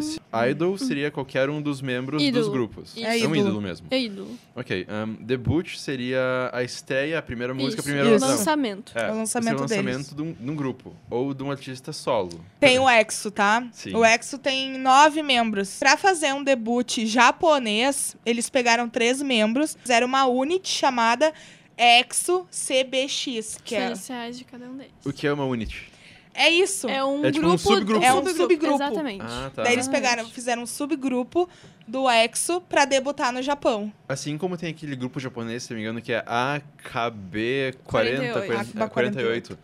Idol 0.50 0.76
seria 0.76 1.10
qualquer 1.10 1.48
um 1.48 1.62
dos 1.62 1.80
membros 1.80 2.20
dos 2.20 2.28
Ídolo. 2.28 2.50
grupos. 2.52 2.90
Isso. 2.94 3.06
É 3.06 3.18
É 3.18 3.26
um 3.26 3.34
ídolo. 3.34 3.62
mesmo. 3.62 3.86
É 3.90 3.98
ídolo. 3.98 4.28
Ok, 4.54 4.86
um, 4.86 5.14
debut 5.24 5.76
seria 5.78 6.50
a 6.52 6.62
estreia, 6.62 7.18
a 7.18 7.22
primeira 7.22 7.54
música, 7.54 7.76
a 7.80 7.80
Isso, 7.80 7.82
primeira 7.84 8.10
o 8.10 8.14
Isso. 8.14 8.26
lançamento. 8.26 8.92
É, 8.94 9.08
É 9.08 9.10
o 9.10 9.14
lançamento 9.16 9.66
seria 9.68 9.82
o 9.82 9.86
lançamento 9.86 10.14
de 10.14 10.20
um, 10.22 10.32
de 10.34 10.50
um 10.50 10.54
grupo. 10.54 10.94
Ou 11.08 11.32
de 11.32 11.42
um 11.42 11.50
artista 11.50 11.94
solo. 11.94 12.44
Tem 12.60 12.78
o 12.78 12.86
EXO, 12.88 13.30
tá? 13.30 13.66
Sim. 13.72 13.94
O 13.96 14.04
EXO 14.04 14.36
tem 14.36 14.76
nove 14.78 15.22
membros. 15.22 15.78
Pra 15.78 15.96
fazer 15.96 16.34
um 16.34 16.44
debut 16.44 16.98
japonês, 17.06 18.16
eles 18.26 18.50
pegaram 18.50 18.86
três 18.86 19.22
membros, 19.22 19.78
fizeram 19.80 20.06
uma 20.06 20.26
unit 20.26 20.68
chamada 20.68 21.32
EXO 21.82 22.46
CBX, 22.50 23.58
que 23.64 23.74
é... 23.74 23.86
iniciais 23.86 24.36
de 24.36 24.44
cada 24.44 24.66
um 24.66 24.76
deles. 24.76 24.92
O 25.02 25.12
que 25.12 25.26
é 25.26 25.32
uma 25.32 25.46
unit? 25.46 25.90
É 26.34 26.48
isso. 26.48 26.88
É 26.88 27.02
um 27.02 27.24
É 27.24 27.32
tipo 27.32 27.46
um 27.46 27.50
grupo. 27.50 27.58
subgrupo. 27.58 28.04
É 28.04 28.12
um 28.12 28.26
subgrupo. 28.26 28.74
Exatamente. 28.74 29.24
Ah, 29.26 29.50
tá. 29.54 29.62
Daí 29.62 29.72
eles 29.72 29.88
pegaram, 29.88 30.28
fizeram 30.28 30.62
um 30.62 30.66
subgrupo 30.66 31.48
do 31.88 32.08
EXO 32.08 32.60
pra 32.60 32.84
debutar 32.84 33.32
no 33.32 33.42
Japão. 33.42 33.92
Assim 34.08 34.38
como 34.38 34.56
tem 34.56 34.70
aquele 34.70 34.94
grupo 34.94 35.18
japonês, 35.18 35.62
se 35.64 35.70
não 35.70 35.76
me 35.78 35.82
engano, 35.82 36.02
que 36.02 36.12
é 36.12 36.22
AKB 36.26 37.74
40, 37.84 38.32
48. 38.32 38.32
40, 38.46 38.88
48. 38.88 39.58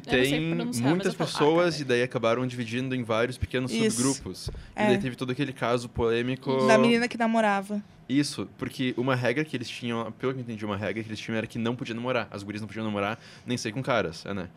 Que 0.00 0.10
sei 0.10 0.30
tem 0.30 0.54
muitas 0.54 1.14
falo 1.14 1.30
pessoas 1.30 1.80
e 1.80 1.84
daí 1.84 2.02
acabaram 2.02 2.46
dividindo 2.46 2.94
em 2.94 3.02
vários 3.02 3.38
pequenos 3.38 3.72
Isso. 3.72 4.02
subgrupos. 4.02 4.50
É. 4.74 4.84
E 4.84 4.86
daí 4.88 4.98
teve 4.98 5.16
todo 5.16 5.30
aquele 5.30 5.52
caso 5.52 5.88
polêmico. 5.88 6.66
Da 6.66 6.76
menina 6.78 7.06
que 7.06 7.16
namorava. 7.16 7.82
Isso, 8.08 8.48
porque 8.58 8.94
uma 8.96 9.14
regra 9.14 9.44
que 9.44 9.56
eles 9.56 9.68
tinham, 9.68 10.12
pelo 10.12 10.32
que 10.32 10.40
eu 10.40 10.42
entendi, 10.42 10.64
uma 10.64 10.76
regra 10.76 11.02
que 11.02 11.08
eles 11.08 11.18
tinham 11.18 11.36
era 11.36 11.46
que 11.46 11.58
não 11.58 11.74
podia 11.74 11.94
namorar. 11.94 12.28
As 12.30 12.42
gurias 12.42 12.60
não 12.60 12.68
podiam 12.68 12.84
namorar, 12.84 13.18
nem 13.46 13.56
sair 13.56 13.72
com 13.72 13.82
caras, 13.82 14.26
é, 14.26 14.34
né? 14.34 14.48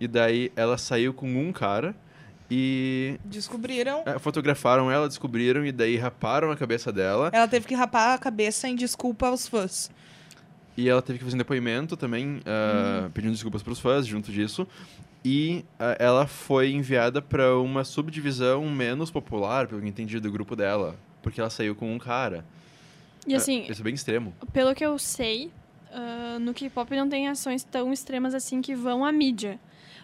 E 0.00 0.08
daí 0.08 0.50
ela 0.56 0.78
saiu 0.78 1.12
com 1.12 1.26
um 1.26 1.52
cara 1.52 1.94
e 2.50 3.18
Descobriram. 3.24 4.02
é, 4.06 4.18
fotografaram 4.18 4.90
ela, 4.90 5.08
descobriram 5.08 5.64
e 5.64 5.72
daí 5.72 5.96
raparam 5.96 6.50
a 6.50 6.56
cabeça 6.56 6.92
dela. 6.92 7.30
Ela 7.32 7.48
teve 7.48 7.66
que 7.66 7.74
rapar 7.74 8.14
a 8.14 8.18
cabeça 8.18 8.68
em 8.68 8.76
desculpa 8.76 9.28
aos 9.28 9.48
fãs. 9.48 9.90
E 10.76 10.88
ela 10.88 11.00
teve 11.00 11.18
que 11.18 11.24
fazer 11.24 11.36
um 11.36 11.38
depoimento 11.38 11.96
também, 11.96 12.40
ah, 12.46 13.08
pedindo 13.14 13.32
desculpas 13.32 13.62
pros 13.62 13.78
fãs 13.78 14.06
junto 14.06 14.32
disso. 14.32 14.66
E 15.24 15.64
ah, 15.78 15.96
ela 15.98 16.26
foi 16.26 16.72
enviada 16.72 17.22
para 17.22 17.56
uma 17.58 17.84
subdivisão 17.84 18.68
menos 18.68 19.10
popular, 19.10 19.66
pelo 19.68 19.80
que 19.80 19.86
eu 19.86 19.88
entendi, 19.90 20.18
do 20.20 20.30
grupo 20.32 20.56
dela. 20.56 20.96
Porque 21.22 21.40
ela 21.40 21.48
saiu 21.50 21.74
com 21.74 21.94
um 21.94 21.98
cara. 21.98 22.44
E 23.26 23.34
assim, 23.34 23.60
É, 23.68 23.70
isso 23.72 23.80
é 23.80 23.84
bem 23.84 23.94
extremo. 23.94 24.34
pelo 24.52 24.74
que 24.74 24.84
eu 24.84 24.98
sei, 24.98 25.50
ah, 25.92 26.38
no 26.40 26.52
K-pop 26.52 26.94
não 26.96 27.08
tem 27.08 27.28
ações 27.28 27.62
tão 27.64 27.92
extremas 27.92 28.34
assim 28.34 28.60
que 28.60 28.74
vão 28.74 29.04
à 29.04 29.12
mídia. 29.12 29.58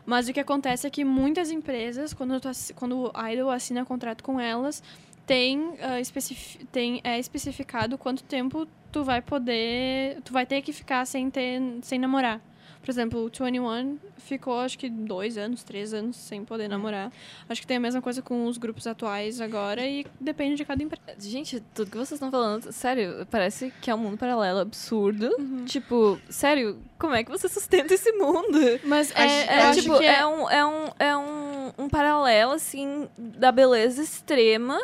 Mas 0.06 0.28
o 0.28 0.32
que 0.32 0.40
acontece 0.40 0.86
é 0.86 0.90
que 0.90 1.04
muitas 1.04 1.50
empresas, 1.50 2.14
quando, 2.14 2.40
tu 2.40 2.48
assi- 2.48 2.72
quando 2.72 2.96
o 3.14 3.28
Idol 3.30 3.50
assina 3.50 3.84
contrato 3.84 4.24
com 4.24 4.40
elas, 4.40 4.82
tem, 5.30 5.74
ah, 5.80 6.00
especifi- 6.00 6.64
tem 6.72 7.00
é 7.04 7.16
especificado 7.16 7.96
quanto 7.96 8.24
tempo 8.24 8.66
tu 8.90 9.04
vai 9.04 9.22
poder. 9.22 10.18
Tu 10.24 10.32
vai 10.32 10.44
ter 10.44 10.60
que 10.60 10.72
ficar 10.72 11.06
sem 11.06 11.30
ter. 11.30 11.60
sem 11.82 12.00
namorar. 12.00 12.40
Por 12.82 12.90
exemplo, 12.90 13.20
o 13.20 13.28
21 13.30 13.98
ficou 14.18 14.58
acho 14.58 14.76
que 14.76 14.88
dois 14.88 15.36
anos, 15.38 15.62
três 15.62 15.92
anos 15.94 16.16
sem 16.16 16.44
poder 16.44 16.66
namorar. 16.66 17.12
Acho 17.48 17.60
que 17.60 17.66
tem 17.66 17.76
a 17.76 17.80
mesma 17.80 18.00
coisa 18.02 18.22
com 18.22 18.46
os 18.46 18.56
grupos 18.58 18.86
atuais 18.88 19.40
agora 19.40 19.86
e 19.86 20.04
depende 20.18 20.56
de 20.56 20.64
cada 20.64 20.82
empresa. 20.82 21.04
Gente, 21.20 21.60
tudo 21.74 21.90
que 21.90 21.96
vocês 21.96 22.12
estão 22.12 22.30
falando, 22.30 22.72
sério, 22.72 23.24
parece 23.30 23.72
que 23.82 23.88
é 23.90 23.94
um 23.94 23.98
mundo 23.98 24.16
paralelo 24.18 24.58
absurdo. 24.60 25.28
Uhum. 25.38 25.64
Tipo, 25.66 26.18
sério, 26.28 26.78
como 26.98 27.14
é 27.14 27.22
que 27.22 27.30
você 27.30 27.48
sustenta 27.50 27.92
esse 27.94 28.10
mundo? 28.12 28.58
Mas 28.82 29.12
é, 29.14 29.44
É, 29.44 29.62
acho 29.66 29.82
tipo, 29.82 29.96
que 29.98 30.04
é, 30.06 30.26
um, 30.26 30.50
é, 30.50 30.64
um, 30.66 30.84
é 30.98 31.16
um, 31.16 31.72
um 31.84 31.88
paralelo, 31.88 32.52
assim, 32.52 33.08
da 33.16 33.52
beleza 33.52 34.02
extrema. 34.02 34.80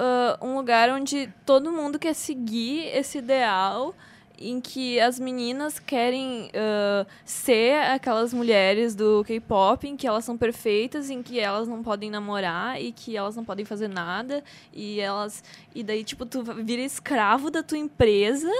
Ah, 0.00 0.38
um 0.40 0.56
lugar 0.56 0.88
onde 0.88 1.28
todo 1.44 1.70
mundo 1.70 1.98
quer 1.98 2.14
seguir 2.14 2.86
esse 2.96 3.18
ideal 3.18 3.94
em 4.40 4.60
que 4.60 4.98
as 4.98 5.20
meninas 5.20 5.78
querem 5.78 6.50
ah, 6.54 7.06
ser 7.24 7.78
aquelas 7.82 8.32
mulheres 8.32 8.94
do 8.94 9.22
K-pop, 9.24 9.86
em 9.86 9.96
que 9.96 10.06
elas 10.06 10.24
são 10.24 10.36
perfeitas, 10.36 11.10
em 11.10 11.22
que 11.22 11.38
elas 11.38 11.68
não 11.68 11.82
podem 11.82 12.10
namorar 12.10 12.80
e 12.80 12.90
que 12.90 13.16
elas 13.16 13.36
não 13.36 13.44
podem 13.44 13.64
fazer 13.64 13.88
nada 13.88 14.42
e 14.72 14.98
elas 14.98 15.44
e 15.74 15.82
daí 15.82 16.02
tipo 16.02 16.24
tu 16.24 16.42
vira 16.42 16.82
escravo 16.82 17.50
da 17.50 17.62
tua 17.62 17.78
empresa 17.78 18.50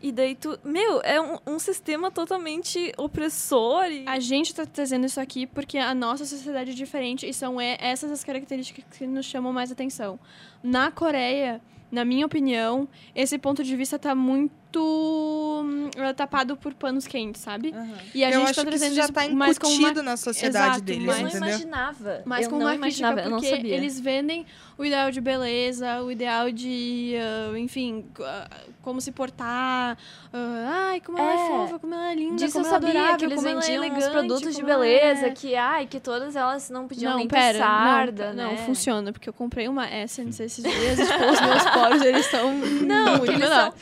e 0.00 0.10
daí 0.10 0.34
tu 0.34 0.58
meu 0.64 1.00
é 1.02 1.20
um, 1.20 1.38
um 1.46 1.58
sistema 1.58 2.10
totalmente 2.10 2.92
opressor 2.96 3.84
e 3.86 4.04
A 4.06 4.18
gente 4.18 4.54
tá 4.54 4.64
trazendo 4.64 5.06
isso 5.06 5.20
aqui 5.20 5.46
porque 5.46 5.76
a 5.78 5.94
nossa 5.94 6.24
sociedade 6.24 6.70
é 6.70 6.74
diferente 6.74 7.28
e 7.28 7.34
são 7.34 7.60
essas 7.60 8.10
as 8.10 8.24
características 8.24 8.84
que 8.96 9.06
nos 9.06 9.26
chamam 9.26 9.52
mais 9.52 9.70
atenção. 9.70 10.18
Na 10.62 10.90
Coreia, 10.90 11.60
na 11.90 12.04
minha 12.04 12.26
opinião, 12.26 12.88
esse 13.14 13.38
ponto 13.38 13.62
de 13.62 13.76
vista 13.76 13.98
tá 13.98 14.14
muito 14.14 14.65
hum, 14.82 15.90
tapado 16.16 16.56
por 16.56 16.74
panos 16.74 17.06
quentes, 17.06 17.40
sabe? 17.42 17.74
E 18.14 18.24
a 18.24 18.28
eu 18.30 18.40
gente 18.40 18.44
acho 18.50 18.54
tá 18.54 18.60
que 18.62 18.68
trazendo 18.68 18.86
isso 18.88 18.96
já 18.96 19.04
isso 19.04 19.12
tá 19.12 19.28
mais 19.28 19.58
como 19.58 19.72
uma 19.74 19.80
incutido 19.80 20.02
na 20.02 20.16
sociedade 20.16 20.66
Exato, 20.66 20.80
deles, 20.82 21.06
mas- 21.06 21.34
eu 21.34 21.40
não 21.40 21.48
imaginava 21.48 22.22
mas 22.24 22.44
eu 22.44 22.50
com 22.50 22.56
não 22.58 22.66
uma 22.66 22.74
imaginava 22.74 23.20
eu 23.20 23.30
não 23.30 23.38
porque 23.38 23.54
sabia 23.56 23.74
eles 23.76 23.98
vendem 24.00 24.46
o 24.78 24.84
ideal 24.84 25.10
de 25.10 25.20
beleza, 25.22 26.02
o 26.02 26.10
ideal 26.12 26.50
de, 26.52 27.14
ah, 27.18 27.58
enfim, 27.58 28.04
ah, 28.20 28.46
como 28.82 29.00
se 29.00 29.10
portar, 29.10 29.96
ah, 30.32 30.88
ai, 30.90 31.00
como 31.00 31.18
ela 31.18 31.32
é 31.32 31.34
É. 31.34 31.48
fofa, 31.48 31.78
como 31.78 31.94
ela 31.94 32.12
é 32.12 32.14
linda, 32.14 32.36
Disso 32.36 32.52
como 32.52 32.66
eu 32.66 32.68
ela 32.68 32.76
é 32.76 32.80
sabia 32.80 32.90
adorável, 33.00 33.18
que 33.18 33.24
eles 33.24 33.36
como 33.36 33.48
ela 33.48 33.58
é 33.58 33.60
vendiam 33.62 33.82
uns 33.82 33.86
elegante, 33.94 34.12
produtos 34.12 34.54
de 34.56 34.62
beleza 34.62 35.26
é- 35.26 35.30
que 35.30 35.54
ai 35.56 35.86
que 35.86 35.98
todas 35.98 36.36
elas 36.36 36.68
não 36.70 36.86
podiam 36.86 37.12
não, 37.12 37.18
nem 37.18 37.28
pera, 37.28 37.52
ter 37.54 37.58
sarda, 37.58 38.26
não, 38.34 38.34
né? 38.34 38.44
não 38.50 38.56
funciona, 38.58 39.12
porque 39.12 39.28
eu 39.28 39.32
comprei 39.32 39.66
uma 39.68 39.86
Essence 39.90 40.42
esses 40.42 40.62
dias 40.62 40.98
tipo, 40.98 41.24
os 41.24 41.40
meus 41.40 41.64
poros, 41.72 42.02
eles 42.02 42.26
são 42.26 42.52
Não, 42.54 43.16
muito 43.18 43.24
que 43.24 43.30
eles 43.30 43.40
menor. 43.48 43.72
são, 43.72 43.74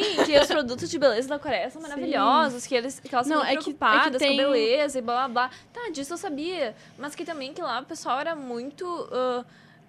sim, 0.00 0.24
que 0.24 0.38
os 0.38 0.46
produtos 0.46 0.88
de 0.90 0.98
beleza 0.98 1.28
da 1.28 1.38
Coreia 1.38 1.70
são 1.70 1.80
maravilhosos, 1.82 2.66
que 2.66 2.74
eles 2.74 2.98
que 2.98 3.14
elas 3.14 3.26
Não, 3.26 3.36
são 3.40 3.44
é 3.46 3.50
que- 3.50 3.54
é 3.54 3.56
que 3.58 3.62
preocupadas 3.74 4.18
tem- 4.18 4.30
com 4.30 4.36
beleza 4.36 4.98
e 4.98 5.02
blá 5.02 5.28
blá 5.28 5.48
blá. 5.48 5.50
Tá, 5.72 5.90
disso 5.90 6.14
eu 6.14 6.18
sabia, 6.18 6.74
mas 6.98 7.14
que 7.14 7.24
também 7.24 7.52
que 7.52 7.60
lá 7.62 7.80
o 7.80 7.84
pessoal 7.84 8.18
era 8.18 8.34
muito 8.34 8.84
ah, 9.12 9.44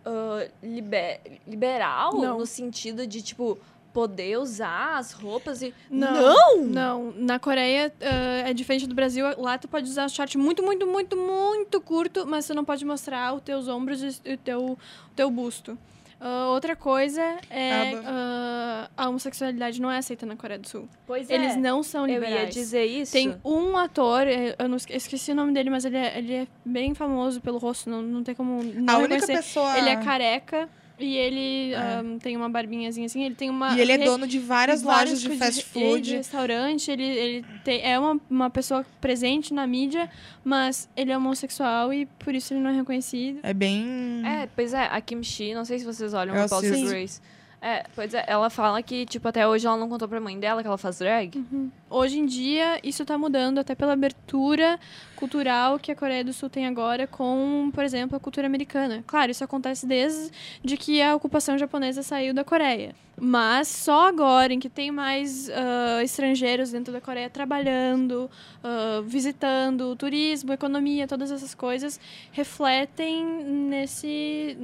ah, 0.06 0.48
liber- 0.62 1.22
liberal 1.48 2.14
Não. 2.16 2.40
no 2.40 2.46
sentido 2.46 3.08
de 3.08 3.22
tipo 3.22 3.58
poder 3.94 4.40
usar 4.40 4.98
as 4.98 5.12
roupas 5.12 5.62
e 5.62 5.72
Não! 5.88 6.64
Não, 6.64 7.14
na 7.16 7.38
Coreia 7.38 7.94
ah, 8.02 8.50
é 8.50 8.54
diferente 8.54 8.88
do 8.88 8.96
Brasil. 8.96 9.24
Lá 9.38 9.56
tu 9.58 9.68
pode 9.68 9.88
usar 9.88 10.10
short 10.10 10.36
muito, 10.38 10.64
muito, 10.64 10.88
muito, 10.88 11.16
muito 11.16 11.80
curto, 11.80 12.26
mas 12.26 12.48
tu 12.48 12.56
não 12.56 12.66
pode 12.66 12.84
mostrar 12.84 13.34
os 13.36 13.42
teus 13.44 13.68
ombros 13.68 14.02
e 14.26 14.34
o 14.34 14.38
teu, 14.38 14.64
o 14.72 14.78
teu 15.16 15.30
busto. 15.30 15.78
Ah, 16.20 16.48
outra 16.50 16.76
coisa 16.76 17.22
é 17.50 17.94
ah, 18.06 18.90
a 18.96 19.10
homossexualidade 19.10 19.82
não 19.82 19.92
é 19.92 19.98
aceita 19.98 20.26
na 20.26 20.36
Coreia 20.36 20.60
do 20.60 20.68
Sul. 20.68 20.88
Pois 21.06 21.30
é. 21.30 21.34
Eles 21.36 21.56
não 21.58 21.84
são 21.84 22.08
eu 22.08 22.16
liberais. 22.16 22.56
ia 22.56 22.62
dizer 22.62 22.86
isso. 22.86 23.12
Tem 23.12 23.36
um 23.44 23.78
ator, 23.78 24.28
eh, 24.28 24.56
eu 24.58 24.70
não 24.70 24.78
esque- 24.78 24.96
esqueci 24.96 25.32
o 25.32 25.36
nome 25.36 25.52
dele, 25.54 25.70
mas 25.70 25.86
ele 25.86 25.98
é, 25.98 26.18
ele 26.18 26.34
é 26.34 26.48
bem 26.64 26.94
famoso 26.94 27.42
pelo 27.42 27.58
rosto, 27.58 27.90
não, 27.90 28.02
não 28.02 28.24
tem 28.24 28.34
como 28.36 28.64
não 28.64 28.94
A 28.96 28.98
única 29.00 29.26
pessoa. 29.28 29.78
Ele 29.78 29.90
é 29.90 29.98
careca 29.98 30.70
e 31.00 31.16
ele 31.18 31.74
É. 31.74 31.78
ah, 31.78 32.04
tem 32.22 32.38
uma 32.38 32.50
barbinhazinha 32.50 33.06
assim, 33.06 33.24
ele 33.24 33.36
tem 33.36 33.50
uma... 33.50 33.76
E 33.76 33.82
ele 33.82 33.92
é 33.92 33.98
re- 33.98 34.06
dono 34.06 34.28
de 34.28 34.40
várias 34.40 34.84
lojas 34.84 35.22
de 35.22 35.30
fast 35.38 35.66
ele 35.76 35.90
de 35.90 35.90
food. 35.96 36.16
restaurante, 36.18 36.92
ele, 36.92 37.04
ele 37.04 37.46
tem, 37.64 37.82
é 37.84 37.98
uma, 38.00 38.20
uma 38.30 38.50
pessoa 38.50 38.86
presente 39.02 39.54
na 39.54 39.66
mídia, 39.68 40.10
mas 40.44 40.88
ele 40.96 41.12
é 41.12 41.18
homossexual 41.18 41.94
e 41.94 42.06
por 42.06 42.34
isso 42.36 42.54
ele 42.54 42.62
não 42.62 42.70
é 42.70 42.76
reconhecido. 42.76 43.40
É 43.44 43.54
bem. 43.54 44.22
É, 44.26 44.48
pois 44.56 44.74
é, 44.74 44.84
a 44.86 45.02
Kimchi, 45.02 45.54
não 45.54 45.66
sei 45.66 45.80
se 45.80 45.86
vocês 45.86 46.14
olham 46.14 46.36
Eu 46.36 46.42
o 46.42 46.46
assisto. 46.46 46.88
Grace. 46.88 47.22
É, 47.66 47.86
pois 47.96 48.14
é, 48.14 48.26
ela 48.28 48.50
fala 48.50 48.84
que, 48.84 49.06
tipo, 49.06 49.26
até 49.26 49.48
hoje 49.48 49.66
ela 49.66 49.78
não 49.78 49.88
contou 49.88 50.06
pra 50.06 50.20
mãe 50.20 50.38
dela 50.38 50.62
que 50.62 50.68
ela 50.68 50.78
faz 50.78 51.00
drag. 51.00 51.42
Hoje 51.90 52.20
em 52.20 52.26
dia, 52.26 52.78
isso 52.84 53.06
tá 53.06 53.18
mudando 53.18 53.58
até 53.58 53.74
pela 53.74 53.94
abertura 53.94 54.78
cultural 55.16 55.80
que 55.80 55.90
a 55.90 55.96
Coreia 55.96 56.26
do 56.26 56.34
Sul 56.34 56.50
tem 56.50 56.68
agora 56.68 57.08
com, 57.08 57.72
por 57.74 57.86
exemplo, 57.86 58.18
a 58.18 58.20
cultura 58.20 58.48
americana. 58.48 59.02
Claro, 59.08 59.32
isso 59.32 59.46
acontece 59.46 59.88
desde 59.88 60.76
que 60.78 61.02
a 61.02 61.16
ocupação 61.16 61.58
japonesa 61.58 62.04
saiu 62.04 62.34
da 62.34 62.44
Coreia. 62.44 62.94
Mas 63.26 63.70
só 63.70 64.10
agora, 64.10 64.52
em 64.54 64.60
que 64.60 64.68
tem 64.68 64.92
mais 64.92 65.50
ah, 65.50 66.04
estrangeiros 66.04 66.72
dentro 66.72 66.92
da 66.92 67.00
Coreia 67.00 67.30
trabalhando, 67.30 68.30
ah, 68.62 69.02
visitando, 69.06 69.96
turismo, 69.96 70.52
economia, 70.52 71.08
todas 71.08 71.32
essas 71.32 71.56
coisas 71.56 71.98
refletem 72.34 73.26
nesse, 73.26 74.58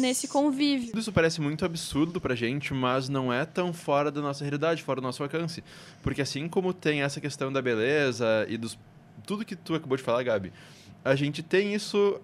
nesse 0.00 0.28
convívio. 0.28 0.96
Isso 0.96 1.12
parece 1.12 1.40
muito 1.40 1.64
absurdo 1.64 2.20
pra 2.20 2.36
gente, 2.36 2.72
mas 2.72 3.08
não 3.08 3.32
é 3.32 3.44
tão 3.44 3.72
fora 3.72 4.12
da 4.12 4.20
nossa 4.20 4.44
realidade, 4.44 4.80
fora 4.80 5.00
do 5.00 5.04
nosso 5.04 5.20
alcance. 5.24 5.64
Porque 6.00 6.22
assim 6.22 6.48
como 6.48 6.72
tem 6.72 7.02
essa 7.02 7.20
questão 7.20 7.52
da 7.52 7.60
beleza 7.60 8.46
e 8.48 8.56
dos 8.56 8.78
tudo 9.26 9.44
que 9.44 9.56
tu 9.56 9.74
acabou 9.74 9.96
de 9.96 10.04
falar, 10.04 10.22
Gabi, 10.22 10.52
a 11.04 11.16
gente 11.16 11.42
tem 11.42 11.74
isso 11.74 12.20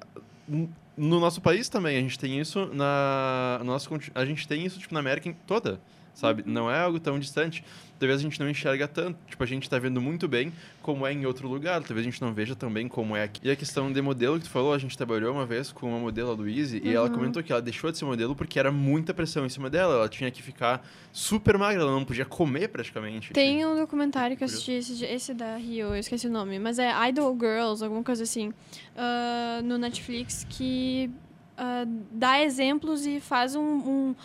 no 0.96 1.20
nosso 1.20 1.40
país 1.40 1.68
também, 1.68 1.96
a 1.96 2.00
gente 2.00 2.18
tem 2.18 2.38
isso 2.40 2.66
na 2.72 3.58
no 3.60 3.66
nosso 3.66 3.88
a 4.14 4.24
gente 4.24 4.46
tem 4.46 4.64
isso 4.64 4.78
tipo 4.78 4.94
na 4.94 5.00
América 5.00 5.34
toda, 5.46 5.80
sabe? 6.14 6.42
Não 6.46 6.70
é 6.70 6.80
algo 6.80 6.98
tão 7.00 7.18
distante. 7.18 7.64
Talvez 7.98 8.20
a 8.20 8.22
gente 8.22 8.40
não 8.40 8.50
enxerga 8.50 8.88
tanto, 8.88 9.16
tipo 9.28 9.42
a 9.42 9.46
gente 9.46 9.70
tá 9.70 9.78
vendo 9.78 10.00
muito 10.00 10.26
bem 10.28 10.52
como 10.82 11.06
é 11.06 11.12
em 11.12 11.24
outro 11.24 11.48
lugar, 11.48 11.80
talvez 11.82 12.00
a 12.06 12.10
gente 12.10 12.20
não 12.20 12.34
veja 12.34 12.54
tão 12.54 12.70
bem 12.70 12.86
como 12.88 13.16
é 13.16 13.22
aqui. 13.22 13.40
E 13.44 13.50
a 13.50 13.56
questão 13.56 13.90
de 13.90 14.02
modelo 14.02 14.36
que 14.38 14.44
tu 14.44 14.50
falou, 14.50 14.74
a 14.74 14.78
gente 14.78 14.96
trabalhou 14.96 15.32
uma 15.32 15.46
vez 15.46 15.70
com 15.72 15.88
uma 15.88 15.98
modelo, 15.98 16.30
a 16.30 16.34
Louise, 16.34 16.82
e 16.84 16.92
ela 16.92 17.06
Uhum. 17.08 17.14
comentou 17.14 17.42
que 17.42 17.50
ela 17.52 17.62
deixou 17.62 17.90
de 17.90 17.96
ser 17.96 18.04
modelo 18.04 18.34
porque 18.34 18.58
era 18.58 18.70
muita 18.72 19.14
pressão 19.14 19.46
em 19.46 19.48
cima 19.48 19.70
dela, 19.70 19.94
ela 19.94 20.08
tinha 20.08 20.30
que 20.30 20.42
ficar 20.42 20.86
super 21.12 21.56
magra, 21.56 21.82
ela 21.82 21.92
não 21.92 22.04
podia 22.04 22.24
comer 22.26 22.68
praticamente. 22.68 23.32
Tem 23.32 23.64
um 23.64 23.76
documentário 23.76 24.36
que 24.36 24.42
eu 24.42 24.46
assisti, 24.46 24.72
esse, 24.72 25.04
esse 25.04 25.32
da 25.32 25.56
Rio, 25.56 25.86
eu 25.94 25.96
esqueci 25.96 26.26
o 26.26 26.30
nome, 26.30 26.58
mas 26.58 26.78
é 26.78 26.92
Idol 27.08 27.34
Girls, 27.40 27.82
alguma 27.82 28.02
coisa 28.02 28.24
assim, 28.24 28.52
ah, 28.96 29.60
no 29.64 29.78
Netflix, 29.78 30.44
que 30.50 31.10
ah, 31.56 31.84
dá 32.10 32.42
exemplos 32.42 33.06
e 33.06 33.20
faz 33.20 33.54
um, 33.54 33.62
um, 33.62 34.16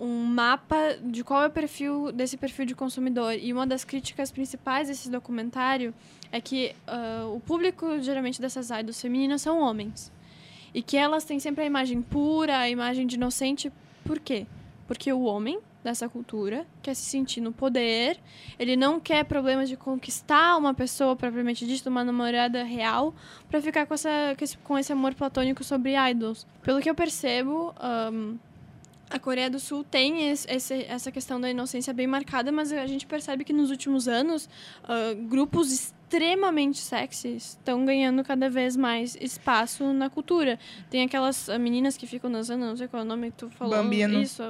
um 0.00 0.24
mapa 0.24 0.96
de 1.02 1.22
qual 1.22 1.42
é 1.42 1.46
o 1.46 1.50
perfil 1.50 2.10
desse 2.10 2.36
perfil 2.36 2.64
de 2.64 2.74
consumidor. 2.74 3.34
E 3.34 3.52
uma 3.52 3.66
das 3.66 3.84
críticas 3.84 4.30
principais 4.30 4.88
desse 4.88 5.10
documentário 5.10 5.94
é 6.32 6.40
que 6.40 6.74
ah, 6.86 7.26
o 7.32 7.40
público, 7.40 8.00
geralmente, 8.00 8.40
dessas 8.40 8.70
idols 8.70 9.00
femininas 9.00 9.42
são 9.42 9.60
homens. 9.60 10.10
E 10.72 10.82
que 10.82 10.96
elas 10.96 11.24
têm 11.24 11.38
sempre 11.38 11.64
a 11.64 11.66
imagem 11.66 12.00
pura, 12.00 12.58
a 12.58 12.70
imagem 12.70 13.06
de 13.06 13.16
inocente. 13.16 13.70
Por 14.04 14.18
quê? 14.18 14.46
Porque 14.86 15.12
o 15.12 15.22
homem 15.22 15.60
dessa 15.82 16.08
cultura 16.08 16.66
quer 16.82 16.94
se 16.94 17.02
sentir 17.02 17.40
no 17.40 17.52
poder, 17.52 18.18
ele 18.58 18.76
não 18.76 19.00
quer 19.00 19.24
problemas 19.24 19.68
de 19.68 19.76
conquistar 19.76 20.56
uma 20.56 20.74
pessoa 20.74 21.16
propriamente 21.16 21.66
dita, 21.66 21.88
uma 21.88 22.04
namorada 22.04 22.62
real, 22.62 23.14
pra 23.48 23.62
ficar 23.62 23.86
com, 23.86 23.94
essa, 23.94 24.36
com, 24.62 24.78
esse, 24.78 24.92
amor 24.92 25.14
platônico 25.14 25.64
sobre 25.64 25.94
idols. 26.10 26.46
Pelo 26.62 26.80
que 26.80 26.90
eu 26.90 26.94
percebo, 26.94 27.74
ahn, 27.80 28.36
a 29.10 29.18
Coreia 29.18 29.50
do 29.50 29.58
Sul 29.58 29.82
tem 29.82 30.30
esse, 30.30 30.84
essa 30.84 31.10
questão 31.10 31.40
da 31.40 31.50
inocência 31.50 31.92
bem 31.92 32.06
marcada, 32.06 32.52
mas 32.52 32.72
a 32.72 32.86
gente 32.86 33.06
percebe 33.06 33.44
que 33.44 33.52
nos 33.52 33.70
últimos 33.70 34.06
anos, 34.06 34.48
ah, 34.84 35.14
grupos 35.28 35.92
extremamente 36.10 36.78
sexys 36.78 37.50
estão 37.58 37.84
ganhando 37.84 38.24
cada 38.24 38.50
vez 38.50 38.76
mais 38.76 39.16
espaço 39.20 39.92
na 39.92 40.10
cultura. 40.10 40.58
Tem 40.90 41.04
aquelas 41.04 41.48
ah, 41.48 41.56
meninas 41.58 41.96
que 41.96 42.04
ficam 42.06 42.30
dançando, 42.30 42.66
não 42.66 42.76
sei 42.76 42.88
qual 42.88 43.02
é 43.02 43.06
o 43.06 43.08
nome 43.08 43.30
que 43.30 43.36
tu 43.38 43.50
falou. 43.50 43.76
Bambino. 43.76 44.20
Isso, 44.20 44.42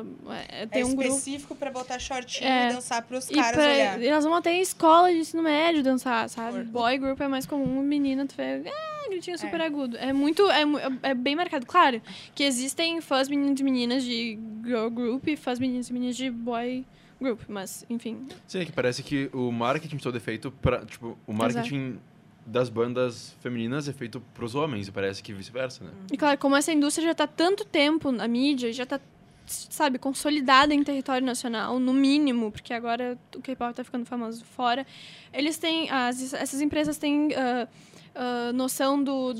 é, 0.48 0.66
tem 0.66 0.82
é 0.82 0.84
um 0.86 0.94
grupo. 0.94 1.02
específico 1.10 1.54
pra 1.54 1.70
botar 1.70 1.98
shortinho 1.98 2.48
É. 2.48 2.70
e 2.70 2.72
dançar 2.72 3.02
pros 3.02 3.30
E, 3.30 3.34
caras 3.34 3.52
pra, 3.52 3.62
olhar. 3.64 4.00
e 4.00 4.06
elas 4.06 4.24
vão 4.24 4.34
até 4.34 4.54
em 4.54 4.62
escola 4.62 5.12
de 5.12 5.18
ensino 5.18 5.42
médio 5.42 5.82
dançar, 5.82 6.28
sabe? 6.30 6.52
Forte. 6.56 6.70
Boy 6.70 6.98
group 6.98 7.20
é 7.20 7.28
mais 7.28 7.44
comum, 7.44 7.82
menina, 7.82 8.26
tu 8.26 8.34
vê, 8.34 8.62
ah, 8.66 9.08
gritinho 9.10 9.38
super 9.38 9.60
agudo. 9.60 9.98
É 9.98 10.12
muito, 10.14 10.50
é, 10.50 10.62
é 11.02 11.14
bem 11.14 11.36
marcado. 11.36 11.66
Claro 11.66 12.00
que 12.34 12.42
existem 12.42 13.00
fãs 13.02 13.28
meninos 13.28 13.60
e 13.60 13.64
meninas 13.64 14.02
de 14.02 14.38
girl 14.64 14.88
group 14.88 15.28
e 15.28 15.36
fãs 15.36 15.58
meninos 15.58 15.90
e 15.90 15.92
meninas 15.92 16.16
de 16.16 16.30
boy 16.30 16.86
group, 17.20 17.40
mas, 17.48 17.84
enfim. 17.88 18.28
Sim, 18.46 18.60
é 18.60 18.64
que 18.64 18.72
parece 18.72 19.02
que 19.02 19.30
o 19.32 19.50
marketing 19.52 19.98
todo 19.98 20.16
é 20.16 20.20
feito 20.20 20.50
pra. 20.50 20.84
Tipo, 20.84 21.18
o 21.26 21.32
marketing 21.32 21.98
das 22.46 22.68
bandas 22.68 23.36
femininas 23.40 23.88
é 23.88 23.92
feito 23.92 24.20
pros 24.34 24.54
homens, 24.54 24.88
e 24.88 24.92
parece 24.92 25.22
que 25.22 25.32
vice-versa, 25.32 25.84
né? 25.84 25.90
E 26.10 26.16
claro, 26.16 26.38
como 26.38 26.56
essa 26.56 26.72
indústria 26.72 27.08
já 27.08 27.14
tá 27.14 27.26
tanto 27.26 27.64
tempo 27.64 28.10
na 28.10 28.26
mídia, 28.26 28.72
já 28.72 28.86
tá 28.86 28.98
sabe, 29.46 29.98
consolidada 29.98 30.72
em 30.72 30.82
território 30.82 31.26
nacional, 31.26 31.78
no 31.78 31.92
mínimo, 31.92 32.52
porque 32.52 32.72
agora 32.72 33.18
o 33.34 33.40
K-pop 33.40 33.74
tá 33.74 33.82
ficando 33.82 34.06
famoso 34.06 34.44
fora. 34.44 34.86
Eles 35.32 35.58
têm, 35.58 35.90
as, 35.90 36.32
essas 36.32 36.60
empresas 36.60 36.98
têm 36.98 37.28
uh, 37.28 37.68
uh, 38.14 38.52
noção 38.52 39.02
do, 39.02 39.34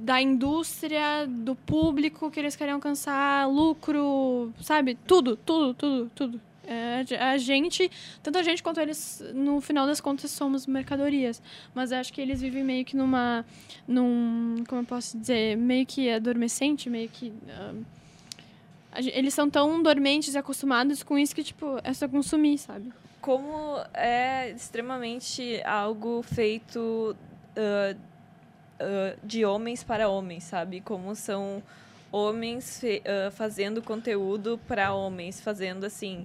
da 0.00 0.20
indústria, 0.20 1.26
do 1.26 1.54
público 1.54 2.30
que 2.30 2.38
eles 2.38 2.54
querem 2.54 2.74
alcançar, 2.74 3.48
lucro, 3.48 4.52
sabe? 4.60 4.96
Tudo, 5.06 5.36
tudo, 5.36 5.74
tudo, 5.74 6.10
tudo. 6.14 6.40
É, 6.66 7.04
a 7.20 7.38
gente, 7.38 7.88
tanto 8.22 8.38
a 8.38 8.42
gente 8.42 8.60
quanto 8.60 8.80
eles, 8.80 9.22
no 9.32 9.60
final 9.60 9.86
das 9.86 10.00
contas, 10.00 10.32
somos 10.32 10.66
mercadorias. 10.66 11.40
Mas 11.72 11.92
acho 11.92 12.12
que 12.12 12.20
eles 12.20 12.40
vivem 12.40 12.64
meio 12.64 12.84
que 12.84 12.96
numa. 12.96 13.44
num. 13.86 14.64
como 14.68 14.82
eu 14.82 14.84
posso 14.84 15.16
dizer? 15.16 15.56
meio 15.56 15.86
que 15.86 16.10
adormecente, 16.10 16.90
meio 16.90 17.08
que. 17.08 17.28
Uh, 17.28 17.84
eles 19.12 19.32
são 19.32 19.48
tão 19.48 19.80
dormentes 19.82 20.34
e 20.34 20.38
acostumados 20.38 21.02
com 21.02 21.18
isso 21.18 21.34
que, 21.34 21.44
tipo, 21.44 21.78
é 21.84 21.92
só 21.92 22.08
consumir, 22.08 22.58
sabe? 22.58 22.92
Como 23.20 23.78
é 23.92 24.50
extremamente 24.50 25.62
algo 25.64 26.22
feito 26.22 27.14
uh, 27.56 27.96
uh, 28.80 29.18
de 29.22 29.44
homens 29.44 29.84
para 29.84 30.08
homens, 30.08 30.44
sabe? 30.44 30.80
Como 30.80 31.14
são 31.14 31.62
homens 32.10 32.82
fazendo 33.32 33.82
conteúdo 33.82 34.58
para 34.66 34.94
homens, 34.94 35.40
fazendo 35.40 35.84
assim 35.84 36.24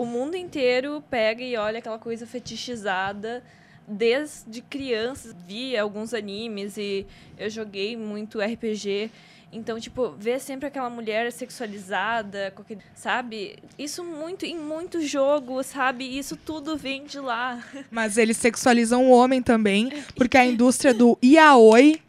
o 0.00 0.06
mundo 0.06 0.34
inteiro 0.34 1.04
pega 1.10 1.44
e 1.44 1.58
olha 1.58 1.78
aquela 1.78 1.98
coisa 1.98 2.26
fetichizada 2.26 3.44
desde 3.86 4.62
criança. 4.62 5.36
Vi 5.46 5.76
alguns 5.76 6.14
animes 6.14 6.78
e 6.78 7.06
eu 7.36 7.50
joguei 7.50 7.98
muito 7.98 8.40
RPG. 8.40 9.10
Então, 9.52 9.78
tipo, 9.78 10.12
ver 10.12 10.40
sempre 10.40 10.68
aquela 10.68 10.88
mulher 10.88 11.30
sexualizada, 11.30 12.50
sabe? 12.94 13.58
Isso 13.78 14.02
muito 14.02 14.46
em 14.46 14.56
muitos 14.56 15.06
jogos, 15.06 15.66
sabe? 15.66 16.06
Isso 16.18 16.34
tudo 16.34 16.78
vem 16.78 17.04
de 17.04 17.20
lá. 17.20 17.62
Mas 17.90 18.16
eles 18.16 18.38
sexualizam 18.38 19.04
o 19.04 19.10
homem 19.10 19.42
também, 19.42 19.92
porque 20.16 20.38
a 20.38 20.46
indústria 20.46 20.94
do 20.94 21.18
yaoi 21.22 22.00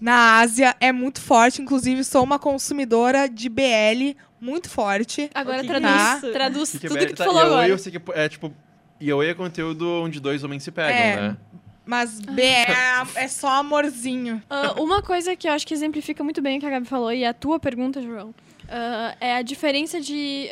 na 0.00 0.38
Ásia 0.38 0.74
é 0.80 0.90
muito 0.90 1.20
forte. 1.20 1.60
Inclusive, 1.60 2.02
sou 2.02 2.24
uma 2.24 2.38
consumidora 2.38 3.28
de 3.28 3.50
BL 3.50 4.16
muito 4.40 4.68
forte. 4.68 5.30
Agora 5.34 5.62
traduz, 5.64 5.92
tá? 5.92 6.20
traduz 6.32 6.70
que 6.72 6.78
que 6.80 6.88
tudo 6.88 6.98
é, 6.98 7.06
que 7.06 7.14
tu 7.14 7.18
tá, 7.18 7.24
falou 7.24 7.40
agora. 7.42 7.68
Eu 7.68 7.78
sei 7.78 7.92
que 7.92 8.00
é 8.12 8.28
tipo. 8.28 8.52
Yaoi 9.02 9.28
é 9.28 9.34
conteúdo 9.34 9.86
onde 10.02 10.20
dois 10.20 10.44
homens 10.44 10.62
se 10.62 10.70
pegam, 10.70 10.98
É. 10.98 11.16
né? 11.16 11.36
Mas 11.86 12.20
BL 12.20 12.40
é, 12.40 13.24
é 13.24 13.28
só 13.28 13.48
amorzinho. 13.48 14.42
Ah, 14.48 14.74
uma 14.78 15.02
coisa 15.02 15.34
que 15.34 15.48
eu 15.48 15.52
acho 15.52 15.66
que 15.66 15.74
exemplifica 15.74 16.22
muito 16.22 16.40
bem 16.40 16.58
o 16.58 16.60
que 16.60 16.66
a 16.66 16.70
Gabi 16.70 16.86
falou, 16.86 17.12
e 17.12 17.24
a 17.24 17.32
tua 17.32 17.58
pergunta, 17.58 18.00
João, 18.00 18.34
ah, 18.68 19.16
é 19.18 19.34
a 19.34 19.42
diferença 19.42 20.00
de 20.00 20.48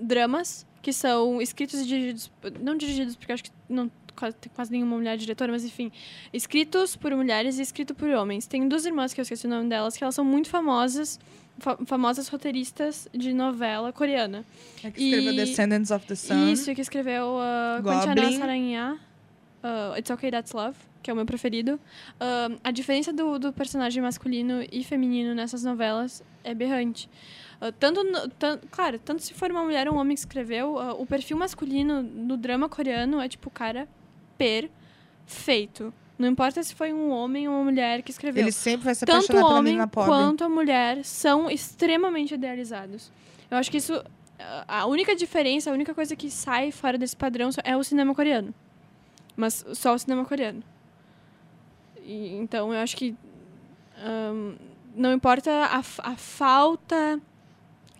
dramas 0.00 0.66
que 0.82 0.92
são 0.92 1.40
escritos 1.40 1.80
e 1.80 1.84
dirigidos. 1.84 2.32
Não 2.60 2.76
dirigidos, 2.76 3.14
porque 3.14 3.30
eu 3.30 3.34
acho 3.34 3.44
que 3.44 3.50
não 3.68 3.90
quase, 4.16 4.34
tem 4.36 4.50
quase 4.54 4.72
nenhuma 4.72 4.96
mulher 4.96 5.16
diretora, 5.16 5.52
mas 5.52 5.64
enfim. 5.64 5.92
Escritos 6.32 6.96
por 6.96 7.14
mulheres 7.14 7.58
e 7.58 7.62
escritos 7.62 7.96
por 7.96 8.08
homens. 8.08 8.46
Tem 8.46 8.66
duas 8.66 8.86
irmãs 8.86 9.12
que 9.12 9.20
eu 9.20 9.22
esqueci 9.22 9.46
o 9.46 9.50
nome 9.50 9.68
delas, 9.68 9.96
que 9.96 10.02
elas 10.02 10.14
são 10.14 10.24
muito 10.24 10.48
famosas. 10.48 11.20
Fa- 11.58 11.78
famosas 11.86 12.28
roteiristas 12.28 13.08
de 13.12 13.32
novela 13.32 13.92
coreana. 13.92 14.44
É 14.84 14.90
que 14.90 15.02
escreveu 15.02 15.32
E- 15.32 15.36
Descendants 15.36 15.90
of 15.90 16.06
the 16.06 16.14
Sun. 16.14 16.48
Isso, 16.48 16.74
que 16.74 16.80
escreveu 16.80 17.36
uh, 17.38 17.82
Goblin. 17.82 18.24
Uh, 19.64 19.98
It's 19.98 20.10
Okay 20.10 20.30
That's 20.30 20.52
Love, 20.52 20.76
que 21.02 21.10
é 21.10 21.12
o 21.12 21.16
meu 21.16 21.26
preferido. 21.26 21.74
Uh, 22.20 22.58
a 22.62 22.70
diferença 22.70 23.12
do, 23.12 23.38
do 23.38 23.52
personagem 23.52 24.02
masculino 24.02 24.62
e 24.70 24.84
feminino 24.84 25.34
nessas 25.34 25.64
novelas 25.64 26.22
é 26.44 26.54
berrante. 26.54 27.08
Uh, 27.60 27.72
tanto, 27.72 28.04
no- 28.04 28.28
tan- 28.28 28.60
claro, 28.70 28.98
tanto 28.98 29.22
se 29.22 29.34
for 29.34 29.50
uma 29.50 29.64
mulher 29.64 29.88
ou 29.88 29.94
um 29.94 29.98
homem 29.98 30.14
que 30.14 30.20
escreveu, 30.20 30.76
o 31.00 31.06
perfil 31.06 31.36
masculino 31.38 32.02
no 32.02 32.36
drama 32.36 32.68
coreano 32.68 33.20
é 33.20 33.28
tipo 33.28 33.50
cara 33.50 33.88
perfeito. 34.38 35.92
Não 36.18 36.28
importa 36.28 36.62
se 36.62 36.74
foi 36.74 36.92
um 36.92 37.10
homem 37.10 37.46
ou 37.46 37.54
uma 37.54 37.64
mulher 37.64 38.00
que 38.02 38.10
escreveu 38.10 38.42
Ele 38.42 38.52
sempre 38.52 38.86
vai 38.86 38.94
se 38.94 39.04
tanto 39.04 39.16
apaixonar 39.16 39.38
o 39.40 39.44
pela 39.46 39.58
homem 39.58 39.72
menina 39.74 39.86
pobre. 39.86 40.08
quanto 40.10 40.44
a 40.44 40.48
mulher 40.48 41.04
são 41.04 41.50
extremamente 41.50 42.32
idealizados. 42.34 43.12
Eu 43.50 43.58
acho 43.58 43.70
que 43.70 43.76
isso. 43.76 44.02
a- 44.66 44.86
única 44.86 45.14
diferença, 45.14 45.70
a 45.70 45.72
única 45.74 45.94
coisa 45.94 46.16
que 46.16 46.30
sai 46.30 46.70
fora 46.70 46.96
desse 46.96 47.14
padrão 47.16 47.50
é 47.64 47.76
o 47.76 47.84
cinema 47.84 48.14
coreano. 48.14 48.54
Mas 49.36 49.64
só 49.74 49.94
o 49.94 49.98
cinema 49.98 50.24
coreano. 50.24 50.62
E, 52.02 52.34
então 52.36 52.72
eu 52.72 52.80
acho 52.80 52.96
que. 52.96 53.14
ahn, 53.98 54.54
não 54.94 55.12
importa 55.12 55.50
a, 55.50 55.78
a 56.10 56.16
falta. 56.16 57.20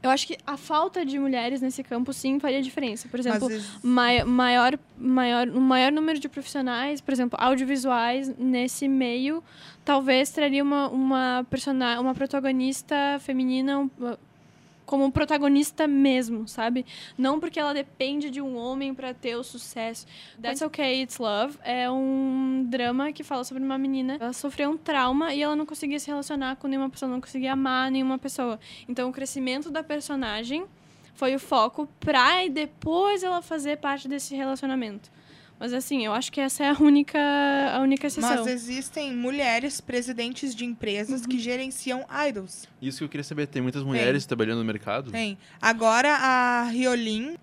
Eu 0.07 0.11
acho 0.11 0.27
que 0.27 0.37
a 0.47 0.57
falta 0.57 1.05
de 1.05 1.19
mulheres 1.19 1.61
nesse 1.61 1.83
campo 1.83 2.12
sim 2.12 2.38
faria 2.40 2.62
diferença. 2.62 3.09
Por 3.09 3.19
exemplo, 3.21 3.49
mai- 3.83 4.25
maior, 4.25 4.79
maior, 4.97 5.49
um 5.49 5.61
maior 5.61 5.92
número 5.92 6.19
de 6.19 6.29
profissionais, 6.29 7.01
por 7.01 7.12
exemplo, 7.12 7.38
audiovisuais 7.40 8.33
nesse 8.38 8.88
meio, 8.88 9.42
talvez 9.85 10.31
traria 10.31 10.62
uma, 10.62 10.88
uma, 10.88 11.47
persona 11.51 12.01
uma 12.01 12.14
protagonista 12.14 12.97
feminina 13.21 13.88
como 14.87 15.11
protagonista 15.11 15.87
mesmo, 15.87 16.46
sabe? 16.46 16.87
Não 17.18 17.38
porque 17.40 17.59
ela 17.59 17.75
depende 17.75 18.31
de 18.31 18.40
um 18.40 18.57
homem 18.57 18.94
para 18.94 19.12
ter 19.12 19.37
o 19.37 19.42
sucesso. 19.42 20.07
That's 20.40 20.62
Okay, 20.62 21.03
It's 21.03 21.18
Love 21.18 21.59
é 21.62 21.90
um 21.90 22.64
drama 22.68 23.12
que 23.12 23.25
fala 23.25 23.42
sobre 23.44 23.62
uma 23.62 23.77
menina. 23.77 24.16
Ela 24.18 24.33
sofreu 24.33 24.70
um 24.70 24.77
trauma 24.77 25.35
e 25.35 25.42
ela 25.42 25.57
não 25.57 25.66
conseguia 25.66 25.99
se 25.99 26.07
relacionar 26.07 26.57
com 26.57 26.68
nenhuma 26.68 26.88
pessoa, 26.88 27.11
não 27.11 27.20
conseguia 27.20 27.53
amar 27.53 27.90
nenhuma 27.90 28.16
pessoa. 28.16 28.59
Então, 28.88 29.11
o 29.11 29.12
crescimento 29.12 29.70
da 29.70 29.83
personagem 29.83 30.64
foi 31.14 31.35
o 31.35 31.38
foco 31.38 31.88
pra 31.99 32.44
e 32.44 32.51
depois 32.51 33.22
ela 33.25 33.42
fazer 33.42 33.79
parte 33.79 34.07
desse 34.07 34.37
relacionamento. 34.37 35.11
Mas 35.59 35.73
assim, 35.73 36.05
eu 36.05 36.12
acho 36.12 36.31
que 36.31 36.40
essa 36.40 36.64
é 36.64 36.69
a 36.71 36.77
única, 36.79 37.19
a 37.75 37.81
única 37.81 38.07
exceção. 38.07 38.29
Mas 38.45 38.47
existem 38.47 39.14
mulheres 39.14 39.81
presidentes 39.81 40.55
de 40.55 40.64
empresas 40.66 41.23
Uhum. 41.23 41.29
que 41.29 41.38
gerenciam 41.38 42.05
idols. 42.29 42.69
Isso 42.81 42.99
que 42.99 43.05
eu 43.05 43.09
queria 43.09 43.25
saber. 43.25 43.47
Tem 43.47 43.62
muitas 43.62 43.83
mulheres 43.83 44.27
trabalhando 44.27 44.59
no 44.59 44.64
mercado? 44.64 45.11
Tem. 45.11 45.38
Agora 45.61 46.11
a 46.14 46.64
Riolin 46.64 47.37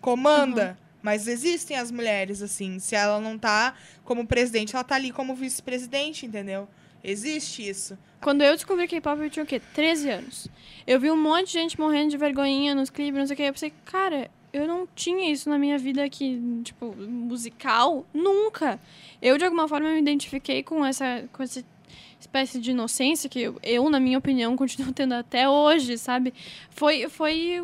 comanda. 0.00 0.70
Uhum. 0.78 0.84
Mas 1.02 1.26
existem 1.28 1.76
as 1.76 1.90
mulheres, 1.90 2.40
assim. 2.40 2.78
Se 2.78 2.94
ela 2.96 3.20
não 3.20 3.36
tá 3.38 3.74
como 4.04 4.26
presidente, 4.26 4.74
ela 4.74 4.82
tá 4.84 4.94
ali 4.94 5.10
como 5.10 5.34
vice-presidente, 5.34 6.24
entendeu? 6.24 6.66
Existe 7.02 7.68
isso. 7.68 7.98
Quando 8.22 8.40
eu 8.40 8.54
descobri 8.54 8.88
K-pop, 8.88 9.20
eu 9.20 9.28
tinha 9.28 9.42
o 9.42 9.46
quê? 9.46 9.60
13 9.74 10.08
anos. 10.08 10.48
Eu 10.86 10.98
vi 10.98 11.10
um 11.10 11.16
monte 11.22 11.48
de 11.48 11.52
gente 11.52 11.78
morrendo 11.78 12.10
de 12.10 12.16
vergonhinha 12.16 12.74
nos 12.74 12.88
clipes, 12.88 13.18
não 13.18 13.26
sei 13.26 13.34
o 13.34 13.36
quê. 13.36 13.42
Eu 13.42 13.52
pensei, 13.52 13.72
cara, 13.84 14.30
eu 14.54 14.66
não 14.68 14.86
tinha 14.94 15.30
isso 15.30 15.50
na 15.50 15.58
minha 15.58 15.76
vida 15.78 16.02
aqui, 16.04 16.40
tipo, 16.62 16.94
musical, 16.96 18.06
nunca. 18.14 18.80
Eu, 19.20 19.36
de 19.36 19.44
alguma 19.44 19.66
forma, 19.68 19.90
me 19.90 19.98
identifiquei 20.00 20.62
com 20.62 20.84
essa, 20.84 21.24
com 21.32 21.42
essa 21.42 21.64
espécie 22.20 22.58
de 22.60 22.70
inocência 22.70 23.28
que 23.28 23.52
eu, 23.62 23.90
na 23.90 23.98
minha 24.00 24.16
opinião, 24.18 24.56
continuo 24.56 24.92
tendo 24.92 25.12
até 25.14 25.48
hoje, 25.48 25.98
sabe? 25.98 26.32
Foi, 26.70 27.08
foi 27.08 27.62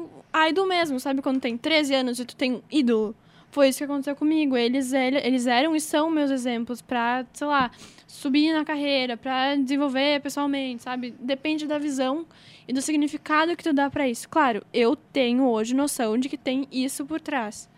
idol 0.49 0.67
mesmo, 0.67 0.99
sabe? 1.01 1.23
Quando 1.23 1.41
tem 1.41 1.57
13 1.57 1.95
anos 1.95 2.19
e 2.21 2.25
tu 2.25 2.37
tem 2.37 2.53
um 2.55 2.63
ídolo. 2.71 3.15
Foi 3.53 3.69
isso 3.69 3.79
que 3.79 3.85
aconteceu 3.85 4.15
comigo. 4.15 4.57
Eles, 4.57 4.93
ele- 4.93 5.19
eles 5.19 5.47
eram 5.47 5.75
e 5.75 5.81
são 5.81 6.09
meus 6.11 6.31
exemplos 6.31 6.81
pra, 6.81 7.27
sei 7.33 7.47
lá, 7.49 7.71
subir 8.11 8.53
na 8.53 8.65
carreira, 8.65 9.17
pra 9.17 9.55
desenvolver 9.55 10.21
pessoalmente, 10.21 10.83
sabe? 10.83 11.15
Depende 11.21 11.67
da 11.67 11.79
visão 11.79 12.27
e 12.67 12.73
do 12.73 12.83
significado 12.83 13.57
que 13.57 13.63
tu 13.63 13.73
dá 13.73 13.89
pra 13.89 14.09
isso. 14.09 14.29
Claro, 14.29 14.65
eu 14.75 14.97
tenho 14.97 15.47
hoje 15.47 15.75
noção 15.75 16.19
de 16.19 16.29
que 16.29 16.37
tem 16.37 16.67
isso 16.73 17.07
por 17.07 17.21
trás 17.21 17.71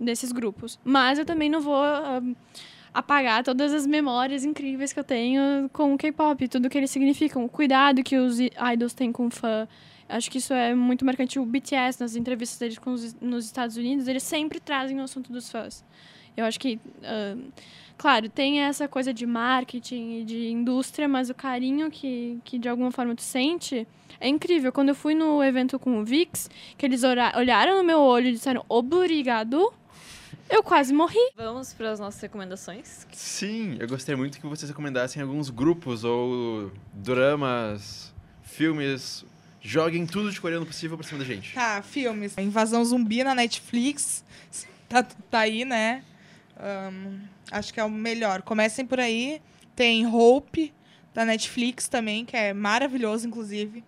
desses 0.00 0.32
grupos, 0.32 0.78
mas 0.82 1.18
eu 1.18 1.24
também 1.24 1.50
não 1.50 1.60
vou 1.60 1.82
ahn, 1.82 2.34
apagar 2.94 3.44
todas 3.44 3.72
as 3.72 3.86
memórias 3.86 4.44
incríveis 4.44 4.92
que 4.92 4.98
eu 4.98 5.04
tenho 5.04 5.68
com 5.70 5.94
o 5.94 5.98
K-pop, 5.98 6.48
tudo 6.48 6.70
que 6.70 6.78
eles 6.78 6.90
significam, 6.90 7.44
o 7.44 7.48
cuidado 7.48 8.02
que 8.02 8.16
os 8.16 8.38
idols 8.40 8.94
têm 8.94 9.12
com 9.12 9.26
o 9.26 9.30
fã. 9.30 9.68
Acho 10.08 10.30
que 10.30 10.38
isso 10.38 10.52
é 10.52 10.74
muito 10.74 11.04
marcante. 11.04 11.38
O 11.38 11.46
BTS, 11.46 12.00
nas 12.00 12.16
entrevistas 12.16 12.58
deles 12.58 12.78
com 12.78 12.92
os, 12.92 13.14
nos 13.20 13.46
Estados 13.46 13.76
Unidos, 13.76 14.08
eles 14.08 14.22
sempre 14.22 14.60
trazem 14.60 15.00
o 15.00 15.02
assunto 15.02 15.32
dos 15.32 15.50
fãs. 15.50 15.84
Eu 16.36 16.44
acho 16.44 16.58
que, 16.58 16.80
ahn, 17.02 17.50
claro, 17.96 18.28
tem 18.28 18.60
essa 18.60 18.88
coisa 18.88 19.12
de 19.14 19.26
marketing 19.26 20.20
e 20.20 20.24
de 20.24 20.48
indústria, 20.48 21.08
mas 21.08 21.30
o 21.30 21.34
carinho 21.34 21.90
que, 21.90 22.38
que 22.44 22.58
de 22.58 22.68
alguma 22.68 22.90
forma 22.90 23.14
tu 23.14 23.22
sente 23.22 23.86
é 24.20 24.28
incrível. 24.28 24.72
Quando 24.72 24.90
eu 24.90 24.94
fui 24.94 25.14
no 25.14 25.42
evento 25.42 25.78
com 25.78 26.00
o 26.00 26.04
VIX, 26.04 26.50
que 26.76 26.86
eles 26.86 27.02
olharam 27.04 27.76
no 27.76 27.84
meu 27.84 28.00
olho 28.00 28.28
e 28.28 28.32
disseram 28.32 28.64
obrigado, 28.68 29.72
eu 30.48 30.62
quase 30.62 30.92
morri. 30.92 31.30
Vamos 31.36 31.72
para 31.72 31.90
as 31.90 32.00
nossas 32.00 32.20
recomendações. 32.20 33.06
Sim, 33.12 33.76
eu 33.80 33.88
gostaria 33.88 34.16
muito 34.16 34.40
que 34.40 34.46
vocês 34.46 34.68
recomendassem 34.68 35.22
alguns 35.22 35.50
grupos 35.50 36.04
ou 36.04 36.70
dramas, 36.92 38.12
filmes. 38.42 39.24
Joguem 39.60 40.04
tudo 40.04 40.30
de 40.30 40.38
coreano 40.40 40.66
possível 40.66 40.96
pra 40.98 41.06
cima 41.06 41.20
da 41.20 41.24
gente. 41.24 41.54
Tá, 41.54 41.80
filmes. 41.82 42.36
Invasão 42.36 42.84
Zumbi 42.84 43.24
na 43.24 43.34
Netflix. 43.34 44.22
Tá, 44.88 45.02
tá 45.02 45.38
aí, 45.38 45.64
né? 45.64 46.04
Ahn, 46.56 47.20
acho 47.50 47.72
que 47.72 47.80
é 47.80 47.84
o 47.84 47.90
melhor. 47.90 48.42
Comecem 48.42 48.86
por 48.86 49.00
aí. 49.00 49.40
Tem 49.74 50.06
Hope, 50.06 50.72
da 51.12 51.24
Netflix 51.24 51.88
também, 51.88 52.24
que 52.24 52.36
é 52.36 52.52
maravilhoso, 52.52 53.26
inclusive. 53.26 53.82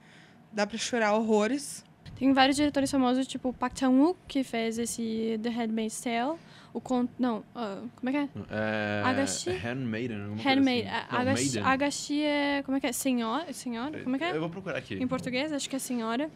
Dá 0.52 0.66
pra 0.66 0.78
chorar 0.78 1.12
horrores. 1.14 1.84
Tem 2.18 2.32
vários 2.32 2.56
diretores 2.56 2.90
famosos, 2.90 3.26
tipo 3.26 3.52
Park 3.52 3.78
Chan-wook, 3.78 4.18
que 4.26 4.42
fez 4.42 4.78
esse 4.78 5.38
The 5.42 5.50
Handmaid's 5.50 6.00
Tale. 6.00 6.38
O 6.72 6.80
con... 6.80 7.08
Não, 7.18 7.42
ah, 7.54 7.82
como 7.94 8.10
é 8.10 8.12
que 8.12 8.18
é? 8.18 8.28
É, 8.50 9.02
Agashi? 9.04 9.50
Handmaiden. 9.50 10.16
alguma 10.16 10.42
coisa 10.42 10.48
Handmaid. 10.50 10.86
assim. 10.88 11.16
Agashi. 11.16 11.58
Agashi 11.58 12.22
é... 12.22 12.62
Como 12.64 12.76
é 12.76 12.80
que 12.80 12.86
é? 12.86 12.92
Senhora? 12.92 13.52
Senhora? 13.52 14.02
Como 14.02 14.16
é 14.16 14.18
que 14.18 14.24
é? 14.24 14.36
Eu 14.36 14.40
vou 14.40 14.50
procurar 14.50 14.78
aqui. 14.78 14.94
Em 14.94 15.06
português, 15.06 15.52
acho 15.52 15.68
que 15.68 15.76
é 15.76 15.78
senhora. 15.78 16.30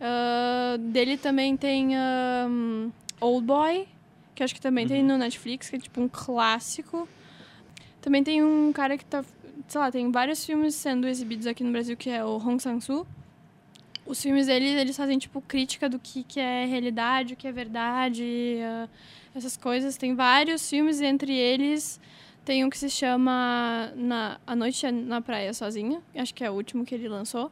Ah, 0.00 0.76
dele 0.78 1.16
também 1.16 1.56
tem 1.56 1.96
um, 1.96 2.90
Old 3.20 3.46
Boy, 3.46 3.88
que 4.36 4.44
acho 4.44 4.54
que 4.54 4.60
também 4.60 4.86
tem 4.86 5.00
Uhum. 5.00 5.08
no 5.08 5.18
Netflix, 5.18 5.68
que 5.68 5.76
é 5.76 5.78
tipo 5.80 6.00
um 6.00 6.08
clássico. 6.08 7.08
Também 8.00 8.22
tem 8.22 8.44
um 8.44 8.72
cara 8.72 8.96
que 8.96 9.04
tá. 9.04 9.24
Sei 9.66 9.80
lá, 9.80 9.90
tem 9.90 10.12
vários 10.12 10.44
filmes 10.44 10.76
sendo 10.76 11.08
exibidos 11.08 11.46
aqui 11.48 11.64
no 11.64 11.72
Brasil, 11.72 11.96
que 11.96 12.08
é 12.08 12.24
o 12.24 12.36
Hong 12.36 12.62
Sang-soo. 12.62 13.04
Os 14.06 14.22
filmes 14.22 14.46
dele, 14.46 14.66
eles 14.68 14.96
fazem, 14.96 15.18
tipo, 15.18 15.40
crítica 15.40 15.88
do 15.88 15.98
que, 15.98 16.22
que 16.22 16.38
é 16.38 16.64
realidade, 16.66 17.34
o 17.34 17.36
que 17.36 17.48
é 17.48 17.50
verdade, 17.50 18.58
ah, 18.62 18.88
essas 19.34 19.56
coisas. 19.56 19.96
Tem 19.96 20.14
vários 20.14 20.68
filmes, 20.70 21.00
entre 21.00 21.34
eles 21.34 21.98
tem 22.46 22.64
um 22.64 22.70
que 22.70 22.78
se 22.78 22.88
chama 22.88 23.92
na, 23.96 24.38
A 24.46 24.54
Noite 24.54 24.88
na 24.92 25.20
Praia 25.20 25.52
Sozinha, 25.52 26.00
acho 26.14 26.32
que 26.32 26.44
é 26.44 26.50
o 26.50 26.54
último 26.54 26.84
que 26.84 26.94
ele 26.94 27.08
lançou. 27.08 27.50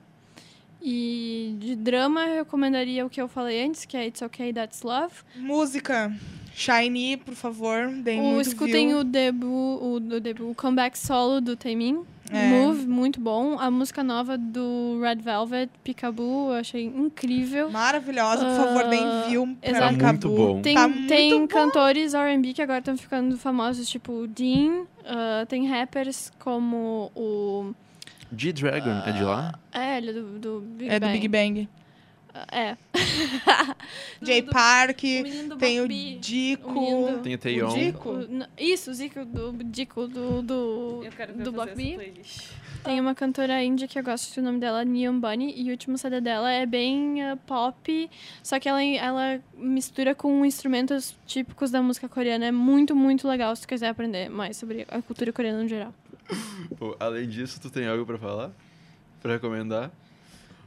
E 0.86 1.56
de 1.58 1.74
drama, 1.76 2.26
eu 2.26 2.44
recomendaria 2.44 3.06
o 3.06 3.08
que 3.08 3.18
eu 3.20 3.26
falei 3.26 3.64
antes, 3.64 3.86
que 3.86 3.96
é 3.96 4.06
It's 4.06 4.20
Okay, 4.20 4.52
That's 4.52 4.82
Love. 4.82 5.14
Música. 5.36 6.12
Shiny, 6.54 7.16
por 7.16 7.34
favor, 7.34 7.88
deem 7.88 8.20
O, 8.20 8.24
muito 8.34 8.46
escutem 8.48 8.88
view. 8.88 8.98
o 8.98 9.04
debut, 9.04 9.48
o, 9.50 9.94
o 9.96 10.20
debut, 10.20 10.50
o 10.50 10.54
comeback 10.54 10.96
solo 10.98 11.40
do 11.40 11.56
Taemin. 11.56 12.02
É. 12.30 12.48
Move, 12.48 12.86
muito 12.86 13.18
bom. 13.20 13.58
A 13.58 13.70
música 13.70 14.02
nova 14.04 14.36
do 14.38 14.98
Red 15.02 15.16
Velvet, 15.16 15.70
Peekaboo, 15.82 16.50
eu 16.50 16.54
achei 16.56 16.84
incrível. 16.84 17.70
Maravilhosa, 17.70 18.44
por 18.46 18.56
favor, 18.56 18.84
deem 18.88 19.02
Ah, 19.04 19.24
view 19.28 19.56
pra. 19.62 19.80
Tá 19.92 20.06
muito 20.12 20.28
bom. 20.28 20.60
Tem, 20.62 20.74
Tá 20.74 20.88
muito 20.88 21.08
tem 21.08 21.40
bom. 21.40 21.46
cantores 21.48 22.14
R&B 22.14 22.52
que 22.52 22.62
agora 22.62 22.78
estão 22.78 22.96
ficando 22.96 23.36
famosos, 23.36 23.88
tipo 23.88 24.12
o 24.12 24.26
Dean. 24.26 24.84
ah, 25.04 25.44
tem 25.48 25.66
rappers 25.66 26.30
como 26.38 27.10
o... 27.16 27.74
G-Dragon, 28.36 29.02
é 29.06 29.12
de 29.12 29.22
lá? 29.22 29.58
É, 29.72 29.98
ele 29.98 30.10
é 30.10 30.12
do, 30.12 30.38
do 30.38 30.60
Big 30.60 30.90
É 30.90 30.98
do 31.00 31.06
Bang. 31.06 31.12
Big 31.18 31.28
Bang. 31.28 31.68
Ah, 32.34 32.46
É. 32.50 32.76
J 34.22 34.42
Do- 34.42 34.50
Park, 34.50 35.02
o 35.04 35.06
menino 35.22 35.48
do 35.50 35.56
tem 35.56 35.80
o 35.80 35.86
Block 35.86 35.88
B. 36.14 36.18
Dico. 36.20 36.70
O 36.80 37.10
do- 37.12 37.18
Tem 37.22 37.34
o 37.34 37.38
Taeyeon. 37.38 37.68
O 37.70 37.74
Dico? 37.74 38.08
O- 38.10 38.46
isso, 38.58 38.90
o 38.90 38.94
Zico 38.94 39.24
do 39.24 39.52
Dico 39.64 40.08
do, 40.08 40.42
do, 40.42 41.02
Eu 41.04 41.12
quero 41.12 41.34
ver 41.34 41.42
do 41.44 41.52
Block 41.52 41.74
B. 41.76 42.12
Tem 42.82 43.00
uma 43.00 43.14
cantora 43.14 43.62
índia 43.64 43.86
que 43.88 43.98
eu 43.98 44.02
gosto, 44.02 44.36
o 44.38 44.42
nome 44.42 44.58
dela 44.58 44.82
é 44.82 44.84
Neon 44.84 45.18
Bunny, 45.18 45.54
e 45.56 45.68
o 45.68 45.70
último 45.70 45.96
CD 45.96 46.20
dela 46.20 46.50
é 46.52 46.66
bem 46.66 47.22
ah, 47.22 47.36
pop, 47.46 48.10
só 48.42 48.58
que 48.60 48.68
ela, 48.68 48.82
ela 48.84 49.40
mistura 49.56 50.14
com 50.14 50.44
instrumentos 50.44 51.16
típicos 51.26 51.70
da 51.70 51.80
música 51.80 52.08
coreana. 52.10 52.46
É 52.46 52.52
muito, 52.52 52.94
muito 52.94 53.26
legal 53.26 53.54
se 53.56 53.62
tu 53.62 53.68
quiser 53.68 53.88
aprender 53.88 54.28
mais 54.28 54.56
sobre 54.58 54.86
a 54.90 55.00
cultura 55.00 55.32
coreana 55.32 55.62
no 55.62 55.68
geral. 55.68 55.94
Pô, 56.78 56.96
além 56.98 57.28
disso, 57.28 57.60
tu 57.60 57.70
tem 57.70 57.86
algo 57.86 58.04
pra 58.06 58.18
falar? 58.18 58.50
Pra 59.20 59.32
recomendar? 59.32 59.90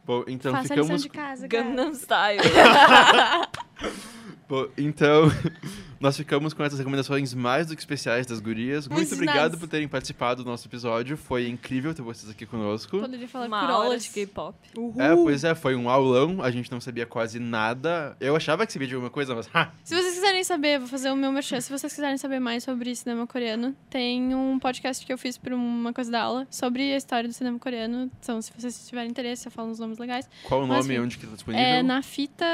Bom, 0.06 0.24
então 0.28 0.52
Faça 0.54 0.74
a 0.74 0.78
lição 0.78 0.98
ficamos... 0.98 1.04
de 1.04 1.10
casa, 1.10 1.48
cara. 1.48 1.64
Gangnam 1.64 1.94
Style. 1.94 2.42
Bom, 4.50 4.66
então, 4.78 5.24
nós 6.00 6.16
ficamos 6.16 6.54
com 6.54 6.64
essas 6.64 6.80
recomendações 6.80 7.34
mais 7.34 7.68
do 7.68 7.76
que 7.76 7.82
especiais 7.82 8.26
das 8.26 8.40
gurias. 8.40 8.88
Muito 8.88 9.14
obrigado 9.14 9.52
nice. 9.52 9.60
por 9.60 9.68
terem 9.68 9.88
participado 9.90 10.42
do 10.42 10.50
nosso 10.50 10.68
episódio. 10.68 11.18
Foi 11.18 11.50
incrível 11.50 11.94
ter 11.94 12.02
vocês 12.02 12.32
aqui 12.32 12.46
conosco. 12.46 13.00
Poderia 13.00 13.28
falar 13.28 13.48
Uma 13.48 13.60
por 13.60 13.70
aula 13.70 13.90
horas. 13.90 14.06
de 14.06 14.12
K-pop. 14.12 14.58
Uhul. 14.78 15.02
É, 15.02 15.14
pois 15.14 15.44
é, 15.44 15.54
foi 15.54 15.76
um 15.76 15.90
aulão. 15.90 16.42
A 16.42 16.50
gente 16.50 16.72
não 16.72 16.80
sabia 16.80 17.06
quase 17.06 17.40
nada. 17.40 18.16
Eu 18.22 18.38
achava 18.38 18.66
que 18.66 18.72
sabia 18.72 18.88
de 18.88 18.94
alguma 18.94 19.12
coisa, 19.12 19.36
mas... 19.36 19.50
Ha! 19.58 19.74
Se 19.84 19.96
vocês 19.96 20.14
quiserem 20.14 20.44
saber, 20.44 20.78
vou 20.78 20.88
fazer 20.88 21.10
o 21.10 21.16
meu 21.16 21.32
merchan. 21.32 21.60
Se 21.60 21.72
vocês 21.72 21.94
quiserem 21.94 22.18
saber 22.18 22.40
mais 22.40 22.64
sobre 22.64 22.96
cinema 22.96 23.26
coreano, 23.26 23.76
tem 23.90 24.36
um 24.36 24.60
podcast 24.60 25.06
que 25.06 25.12
eu 25.12 25.18
fiz 25.18 25.38
por 25.38 25.52
uma 25.52 25.92
coisa 25.92 26.12
da 26.12 26.22
aula 26.22 26.48
sobre 26.52 26.94
a 26.94 26.98
história 26.98 27.28
do 27.28 27.34
cinema 27.34 27.58
coreano. 27.58 28.12
Então, 28.20 28.42
se 28.42 28.52
vocês 28.56 28.88
tiverem 28.88 29.10
interesse, 29.10 29.48
eu 29.48 29.52
falo 29.52 29.70
uns 29.70 29.80
nomes 29.80 29.98
legais. 29.98 30.30
Qual 30.44 30.62
o 30.62 30.68
nome 30.68 30.94
e 30.94 31.00
onde 31.00 31.18
que 31.18 31.26
tá 31.26 31.34
disponível? 31.34 31.66
É 31.66 31.82
na 31.82 32.04
fita. 32.04 32.46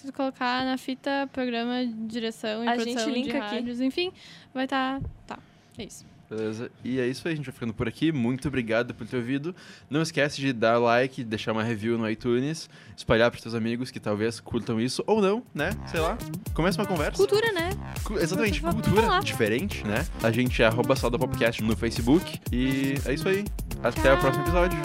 Se 0.00 0.06
tu 0.06 0.12
colocar 0.12 0.64
na 0.64 0.78
fita, 0.78 1.28
programa, 1.32 1.84
direção 2.06 2.62
e 2.64 2.68
A 2.68 2.74
produção 2.74 3.04
gente 3.06 3.14
linka 3.14 3.32
de 3.32 3.36
aqui. 3.38 3.54
rádios, 3.56 3.80
enfim, 3.80 4.12
vai 4.54 4.64
estar. 4.64 5.00
Tá. 5.26 5.38
É 5.76 5.84
isso. 5.84 6.04
Beleza? 6.30 6.70
E 6.84 7.00
é 7.00 7.06
isso 7.08 7.26
aí, 7.26 7.32
a 7.32 7.36
gente 7.36 7.46
vai 7.46 7.54
ficando 7.54 7.72
por 7.74 7.88
aqui. 7.88 8.12
Muito 8.12 8.46
obrigado 8.48 8.92
por 8.94 9.06
ter 9.08 9.16
ouvido. 9.16 9.56
Não 9.90 10.02
esquece 10.02 10.40
de 10.40 10.52
dar 10.52 10.78
like, 10.78 11.24
deixar 11.24 11.52
uma 11.52 11.62
review 11.64 11.96
no 11.98 12.08
iTunes, 12.08 12.68
espalhar 12.96 13.30
para 13.30 13.40
seus 13.40 13.54
amigos 13.54 13.90
que 13.90 13.98
talvez 13.98 14.38
curtam 14.38 14.78
isso 14.80 15.02
ou 15.06 15.20
não, 15.22 15.42
né? 15.54 15.70
Sei 15.86 15.98
lá. 15.98 16.16
Começa 16.54 16.80
uma 16.80 16.86
conversa. 16.86 17.16
Cultura, 17.16 17.50
né? 17.52 17.70
Cu- 18.04 18.18
Exatamente, 18.18 18.60
Vou- 18.60 18.72
cultura 18.74 19.18
diferente, 19.20 19.84
né? 19.86 20.06
A 20.22 20.30
gente 20.30 20.62
é 20.62 20.66
arroba 20.66 20.94
Salda 20.94 21.18
Popcast 21.18 21.62
no 21.64 21.74
Facebook. 21.74 22.38
E 22.52 22.94
é 23.06 23.14
isso 23.14 23.26
aí. 23.26 23.44
Até 23.82 24.12
o 24.12 24.18
próximo 24.18 24.44
episódio. 24.44 24.78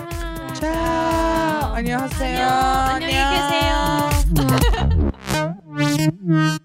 Tchau. 0.58 1.76
Annyeonghaseyo. 1.76 2.39
Annyeonghaseyo. 2.39 3.73
Annyeong. 3.76 4.92
Thank 5.25 6.13
you. 6.21 6.59